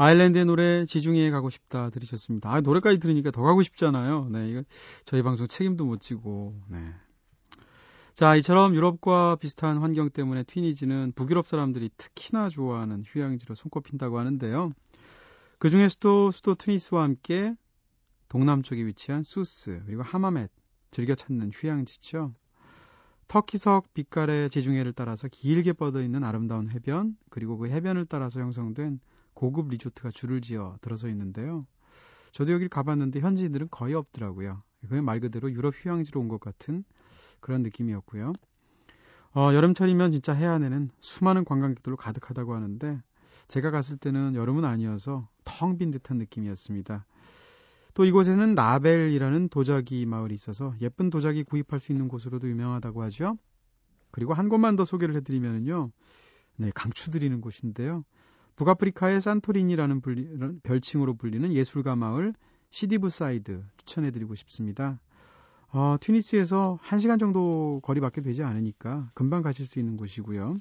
아일랜드의 0.00 0.46
노래 0.46 0.86
지중해에 0.86 1.30
가고 1.30 1.50
싶다 1.50 1.90
들으셨습니다. 1.90 2.50
아, 2.50 2.62
노래까지 2.62 3.00
들으니까 3.00 3.30
더 3.30 3.42
가고 3.42 3.62
싶잖아요. 3.62 4.30
네, 4.30 4.48
이거 4.48 4.62
저희 5.04 5.22
방송 5.22 5.46
책임도 5.46 5.84
못 5.84 6.00
지고. 6.00 6.58
네. 6.68 6.78
자, 8.14 8.34
이처럼 8.36 8.74
유럽과 8.74 9.36
비슷한 9.36 9.76
환경 9.76 10.08
때문에 10.08 10.44
튀니지는 10.44 11.12
북유럽 11.14 11.46
사람들이 11.46 11.90
특히나 11.98 12.48
좋아하는 12.48 13.02
휴양지로 13.06 13.54
손꼽힌다고 13.54 14.18
하는데요. 14.18 14.72
그 15.58 15.68
중에서도 15.68 16.30
수도 16.30 16.54
튀니스와 16.54 17.02
함께 17.02 17.54
동남쪽에 18.30 18.82
위치한 18.86 19.22
수스 19.22 19.82
그리고 19.84 20.02
하마멧 20.02 20.50
즐겨 20.90 21.14
찾는 21.14 21.50
휴양지죠. 21.52 22.32
터키석 23.28 23.92
빛깔의 23.92 24.48
지중해를 24.48 24.94
따라서 24.94 25.28
길게 25.28 25.74
뻗어 25.74 26.00
있는 26.00 26.24
아름다운 26.24 26.70
해변 26.70 27.18
그리고 27.28 27.58
그 27.58 27.68
해변을 27.68 28.06
따라서 28.06 28.40
형성된 28.40 28.98
고급 29.40 29.70
리조트가 29.70 30.10
줄을 30.10 30.42
지어 30.42 30.76
들어서 30.82 31.08
있는데요. 31.08 31.66
저도 32.32 32.52
여기를 32.52 32.68
가봤는데 32.68 33.20
현지인들은 33.20 33.68
거의 33.70 33.94
없더라고요. 33.94 34.62
그게 34.82 35.00
말 35.00 35.18
그대로 35.18 35.50
유럽 35.50 35.72
휴양지로 35.74 36.20
온 36.20 36.28
것 36.28 36.40
같은 36.40 36.84
그런 37.40 37.62
느낌이었고요. 37.62 38.34
어, 39.34 39.54
여름철이면 39.54 40.10
진짜 40.10 40.34
해안에는 40.34 40.90
수많은 41.00 41.46
관광객들로 41.46 41.96
가득하다고 41.96 42.54
하는데 42.54 43.00
제가 43.48 43.70
갔을 43.70 43.96
때는 43.96 44.34
여름은 44.34 44.66
아니어서 44.66 45.26
텅 45.44 45.78
빈 45.78 45.90
듯한 45.90 46.18
느낌이었습니다. 46.18 47.06
또 47.94 48.04
이곳에는 48.04 48.54
나벨이라는 48.54 49.48
도자기 49.48 50.04
마을이 50.04 50.34
있어서 50.34 50.74
예쁜 50.82 51.08
도자기 51.08 51.44
구입할 51.44 51.80
수 51.80 51.92
있는 51.92 52.08
곳으로도 52.08 52.46
유명하다고 52.46 53.02
하죠. 53.04 53.38
그리고 54.10 54.34
한 54.34 54.50
곳만 54.50 54.76
더 54.76 54.84
소개를 54.84 55.16
해드리면요. 55.16 55.90
네, 56.56 56.70
강추드리는 56.74 57.40
곳인데요. 57.40 58.04
북아프리카의 58.56 59.20
산토리니라는 59.20 60.00
불리, 60.00 60.28
별칭으로 60.62 61.14
불리는 61.14 61.52
예술가 61.52 61.96
마을 61.96 62.34
시디 62.70 63.01
부 63.01 63.16
사이드 63.16 63.62
추천해드리고 63.78 64.34
싶습니다. 64.34 65.00
어, 65.72 65.96
튀니스에서 66.00 66.78
1시간 66.84 67.18
정도 67.18 67.80
거리밖에 67.82 68.20
되지 68.20 68.42
않으니까 68.42 69.08
금방 69.14 69.42
가실 69.42 69.66
수 69.66 69.78
있는 69.78 69.96
곳이고요. 69.96 70.56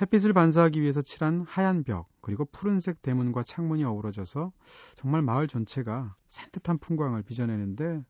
햇빛을 0.00 0.32
반사하기 0.32 0.80
위해서 0.80 1.00
칠한 1.00 1.44
하얀 1.48 1.82
벽, 1.82 2.08
그리고 2.20 2.44
푸른색 2.44 3.00
대문과 3.00 3.42
창문이 3.44 3.82
어우러져서 3.84 4.52
정말 4.96 5.22
마을 5.22 5.46
전체가 5.46 6.14
산뜻한 6.26 6.78
풍광을 6.78 7.22
빚어내는데 7.22 8.02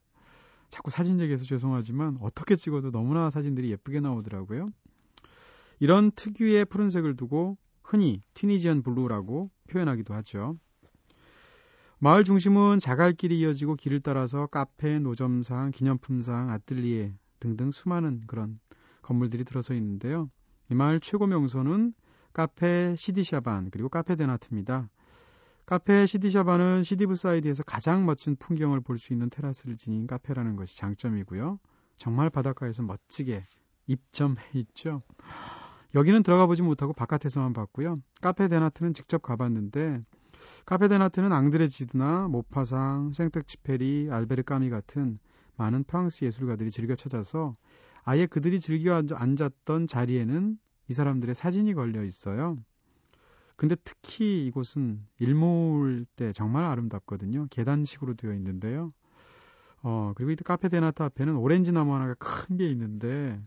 자꾸 0.68 0.90
사진 0.90 1.20
얘기해서 1.20 1.44
죄송하지만 1.44 2.18
어떻게 2.20 2.57
찍어도 2.57 2.90
너무나 2.90 3.31
사진들이 3.31 3.70
예쁘게 3.70 4.01
나오더라고요. 4.01 4.68
이런 5.79 6.11
특유의 6.11 6.64
푸른색을 6.64 7.16
두고 7.16 7.57
흔히 7.87 8.20
Tunisian 8.35 8.83
blue라고 8.83 9.49
표현하기도 9.68 10.12
하죠. 10.14 10.59
마을 11.99 12.25
중심은 12.25 12.79
자갈길이 12.79 13.38
이어지고 13.40 13.77
길을 13.77 14.01
따라서 14.01 14.46
카페, 14.46 14.99
노점상, 14.99 15.70
기념품상, 15.70 16.51
아틀리에 16.51 17.14
등등 17.40 17.70
수많은 17.70 18.22
그런 18.27 18.59
건물들이 19.03 19.44
들어서 19.44 19.72
있는데요. 19.75 20.29
이 20.70 20.75
마을 20.75 21.01
최고 21.01 21.27
명소는 21.27 21.94
카페 22.33 22.94
시디샤반 22.96 23.70
그리고 23.70 23.88
카페 23.88 24.16
데나트입니다. 24.16 24.90
카페 25.64 26.07
시디샤반은 26.07 26.83
시디 26.83 27.04
부 27.04 27.14
사이드에서 27.14 27.62
가장 27.62 28.05
멋진 28.05 28.37
풍경을 28.37 28.81
볼 28.81 28.99
수 28.99 29.12
있는 29.12 29.31
테라스를 29.31 29.77
지닌 29.77 30.07
카페라는 30.07 30.57
것이 30.57 30.77
장점이고요. 30.77 31.61
정말 31.96 32.31
바닷가에서 32.31 32.83
멋지게 32.83 33.42
입점해 33.87 34.42
있죠. 34.55 35.03
여기는 35.94 36.22
들어가 36.22 36.46
보지 36.46 36.62
못하고 36.62 36.92
바깥에서만 36.92 37.53
봤고요. 37.53 38.01
카페 38.20 38.49
데나트는 38.49 38.92
직접 38.92 39.22
가봤는데 39.22 40.03
카페 40.66 40.88
데나트는 40.88 41.33
앙드레 41.33 41.68
지드나 41.68 42.29
모파상, 42.29 43.12
생텍쥐페리, 43.12 44.09
알베르 44.11 44.42
까미 44.42 44.68
같은 44.70 45.18
많은 45.57 45.85
프랑스 45.85 46.25
예술가들이 46.25 46.70
즐겨 46.70 46.94
찾아서 46.94 47.57
아예 48.05 48.27
그들이 48.27 48.61
즐겨 48.61 49.03
앉았던 49.14 49.87
자리에는 49.87 50.59
이 50.88 50.92
사람들의 50.92 51.35
사진이 51.35 51.75
걸려 51.75 52.05
있어요. 52.05 52.59
근데 53.57 53.75
특히 53.85 54.46
이곳은 54.46 55.03
일몰 55.18 56.05
때 56.16 56.33
정말 56.33 56.64
아름답거든요. 56.64 57.46
계단식으로 57.51 58.14
되어 58.14 58.35
있는데요. 58.35 58.92
어, 59.83 60.12
그리고 60.16 60.33
이 60.33 60.37
카페 60.37 60.68
데나타 60.68 61.05
앞에는 61.07 61.37
오렌지 61.37 61.72
나무 61.72 61.94
하나가 61.94 62.14
큰 62.14 62.57
게 62.59 62.68
있는데 62.70 63.40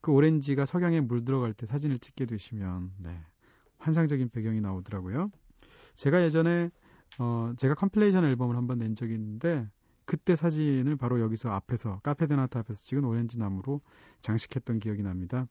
그 0.00 0.12
오렌지가 0.12 0.64
석양에 0.64 1.00
물 1.00 1.24
들어갈 1.24 1.52
때 1.52 1.66
사진을 1.66 1.98
찍게 1.98 2.26
되시면 2.26 2.92
네. 2.98 3.18
환상적인 3.78 4.30
배경이 4.30 4.60
나오더라고요. 4.60 5.30
제가 5.94 6.22
예전에 6.22 6.70
어, 7.18 7.52
제가 7.56 7.74
compilation 7.74 8.24
앨범을 8.24 8.56
한번 8.56 8.78
낸 8.78 8.94
적이 8.94 9.14
있는데 9.14 9.68
그때 10.04 10.34
사진을 10.34 10.96
바로 10.96 11.20
여기서 11.20 11.50
앞에서 11.50 12.00
카페 12.02 12.26
데나타 12.26 12.60
앞에서 12.60 12.80
찍은 12.80 13.04
오렌지 13.04 13.38
나무로 13.38 13.80
장식했던 14.20 14.80
기억이 14.80 15.02
납니다. 15.02 15.46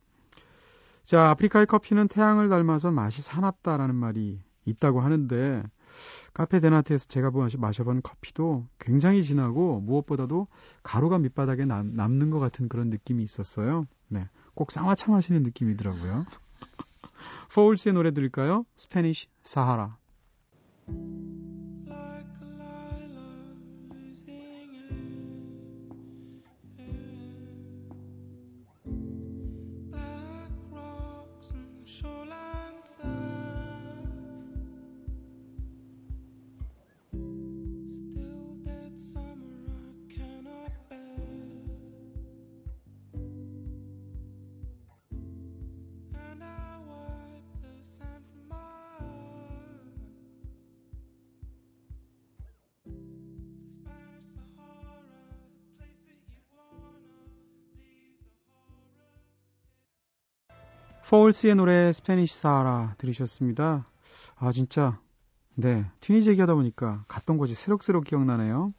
자, 1.03 1.29
아프리카의 1.29 1.65
커피는 1.65 2.07
태양을 2.07 2.49
닮아서 2.49 2.91
맛이 2.91 3.21
사납다라는 3.21 3.95
말이 3.95 4.41
있다고 4.65 5.01
하는데 5.01 5.63
카페 6.33 6.59
데나트에서 6.59 7.07
제가 7.07 7.31
마셔본 7.57 8.01
커피도 8.01 8.67
굉장히 8.77 9.23
진하고 9.23 9.79
무엇보다도 9.81 10.47
가루가 10.83 11.17
밑바닥에 11.17 11.65
남, 11.65 11.93
남는 11.93 12.29
것 12.29 12.39
같은 12.39 12.69
그런 12.69 12.89
느낌이 12.89 13.23
있었어요. 13.23 13.87
네, 14.09 14.27
꼭 14.59 14.73
쌍화차 14.73 15.09
마시는 15.09 15.43
느낌이더라고요. 15.43 16.25
Foals의 17.55 17.93
노래 17.93 18.11
들을까요? 18.11 18.65
Spanish 18.75 19.27
Sahara. 19.41 19.97
Foals의 61.09 61.55
노래 61.55 61.91
Spanish 61.91 62.37
Sahara 62.37 62.93
들으셨습니다. 62.99 63.87
아 64.35 64.51
진짜 64.51 64.99
네 65.55 65.83
튀니지 66.01 66.29
얘기하다 66.29 66.53
보니까 66.53 67.03
갔던 67.07 67.39
곳이 67.39 67.55
새록새록 67.55 68.03
기억나네요. 68.03 68.75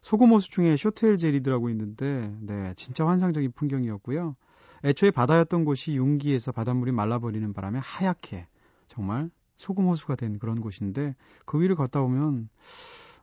소금호수 0.00 0.48
중에 0.48 0.78
쇼트 0.78 1.08
엘 1.08 1.18
제리드라고 1.18 1.68
있는데 1.68 2.34
네 2.40 2.72
진짜 2.76 3.06
환상적인 3.06 3.52
풍경이었고요. 3.52 4.34
애초에 4.82 5.10
바다였던 5.10 5.66
곳이 5.66 5.94
융기해서 5.94 6.52
바닷물이 6.52 6.90
말라버리는 6.90 7.52
바람에 7.52 7.80
하얗게 7.82 8.46
정말 8.88 9.28
소금 9.56 9.88
호수가 9.88 10.16
된 10.16 10.38
그런 10.38 10.58
곳인데 10.58 11.14
그 11.44 11.60
위를 11.60 11.76
걷다 11.76 12.00
보면 12.00 12.48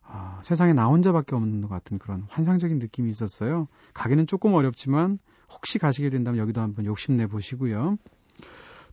아, 0.03 0.39
세상에 0.43 0.73
나 0.73 0.85
혼자밖에 0.85 1.35
없는 1.35 1.61
것 1.61 1.67
같은 1.67 1.97
그런 1.97 2.27
환상적인 2.29 2.77
느낌이 2.77 3.09
있었어요. 3.09 3.65
가기는 3.95 4.27
조금 4.27 4.53
어렵지만 4.53 5.17
혹시 5.49 5.79
가시게 5.79 6.11
된다면 6.11 6.39
여기도 6.39 6.61
한번 6.61 6.85
욕심내 6.85 7.25
보시고요. 7.25 7.97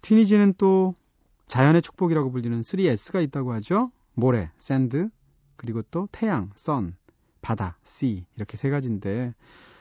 튀니지는 0.03 0.55
또 0.59 0.95
자연의 1.47 1.83
축복이라고 1.83 2.31
불리는 2.31 2.61
3S가 2.61 3.23
있다고 3.25 3.53
하죠. 3.55 3.91
모래, 4.15 4.51
sand, 4.59 5.09
그리고 5.57 5.83
또 5.91 6.09
태양, 6.13 6.51
sun, 6.55 6.97
바다, 7.43 7.79
sea 7.85 8.25
이렇게 8.37 8.57
세 8.57 8.71
가지인데 8.71 9.35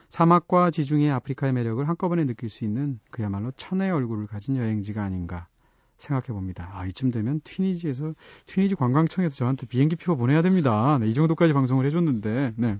사막과 0.09 0.71
지중해 0.71 1.09
아프리카의 1.09 1.53
매력을 1.53 1.87
한꺼번에 1.87 2.25
느낄 2.25 2.49
수 2.49 2.63
있는 2.63 2.99
그야말로 3.11 3.51
천의 3.51 3.91
얼굴을 3.91 4.27
가진 4.27 4.55
여행지가 4.55 5.03
아닌가 5.03 5.47
생각해 5.97 6.27
봅니다. 6.27 6.69
아, 6.73 6.85
이쯤 6.85 7.11
되면 7.11 7.41
튀니지에서 7.43 8.13
튀니지 8.45 8.75
관광청에서 8.75 9.35
저한테 9.35 9.65
비행기 9.65 9.95
표 9.95 10.15
보내야 10.15 10.41
됩니다. 10.41 10.97
네, 10.99 11.07
이 11.07 11.13
정도까지 11.13 11.53
방송을 11.53 11.85
해줬는데, 11.85 12.53
네. 12.57 12.77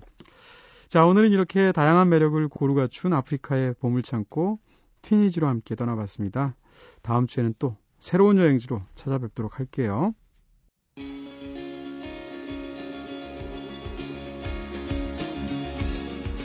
자, 0.88 1.06
오늘은 1.06 1.30
이렇게 1.30 1.72
다양한 1.72 2.08
매력을 2.08 2.46
고루 2.48 2.74
갖춘 2.74 3.12
아프리카의 3.12 3.74
참고 4.04 4.58
튀니지로 5.02 5.46
함께 5.46 5.74
떠나봤습니다. 5.74 6.54
다음 7.02 7.26
주에는 7.26 7.54
또 7.58 7.76
새로운 7.98 8.38
여행지로 8.38 8.82
찾아뵙도록 8.94 9.58
할게요. 9.58 10.14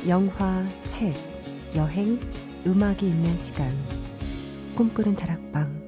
영화, 0.07 0.65
책, 0.87 1.13
여행, 1.75 2.19
음악이 2.65 3.07
있는 3.07 3.37
시간. 3.37 3.71
꿈꾸는 4.75 5.15
다락방. 5.15 5.81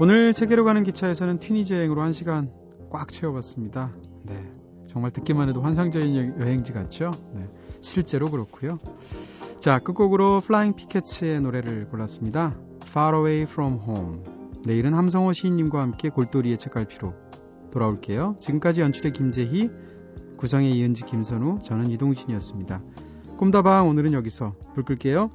오늘 0.00 0.32
세계로 0.32 0.64
가는 0.64 0.84
기차에서는 0.84 1.38
튀니지 1.38 1.74
여행으로 1.74 2.02
1시간 2.02 2.52
꽉 2.90 3.08
채워봤습니다. 3.08 3.92
네. 4.26 4.52
정말 4.88 5.10
듣기만 5.10 5.48
해도 5.48 5.60
환상적인 5.62 6.38
여행지 6.40 6.72
같죠? 6.72 7.10
네. 7.34 7.48
실제로 7.80 8.30
그렇고요. 8.30 8.78
자, 9.60 9.78
끝곡으로 9.78 10.40
Flying 10.40 10.74
Pickets의 10.74 11.40
노래를 11.40 11.88
골랐습니다. 11.88 12.56
Far 12.84 13.16
Away 13.16 13.42
From 13.42 13.78
Home. 13.80 14.22
내일은 14.64 14.94
함성호 14.94 15.32
시인님과 15.32 15.80
함께 15.80 16.08
골돌이의 16.08 16.58
책갈피로 16.58 17.14
돌아올게요. 17.70 18.36
지금까지 18.40 18.80
연출의 18.80 19.12
김재희, 19.12 19.70
구성의 20.36 20.70
이은지, 20.70 21.04
김선우, 21.04 21.60
저는 21.62 21.90
이동진이었습니다. 21.90 22.82
꿈다방 23.36 23.88
오늘은 23.88 24.12
여기서 24.12 24.54
불 24.74 24.84
끌게요. 24.84 25.30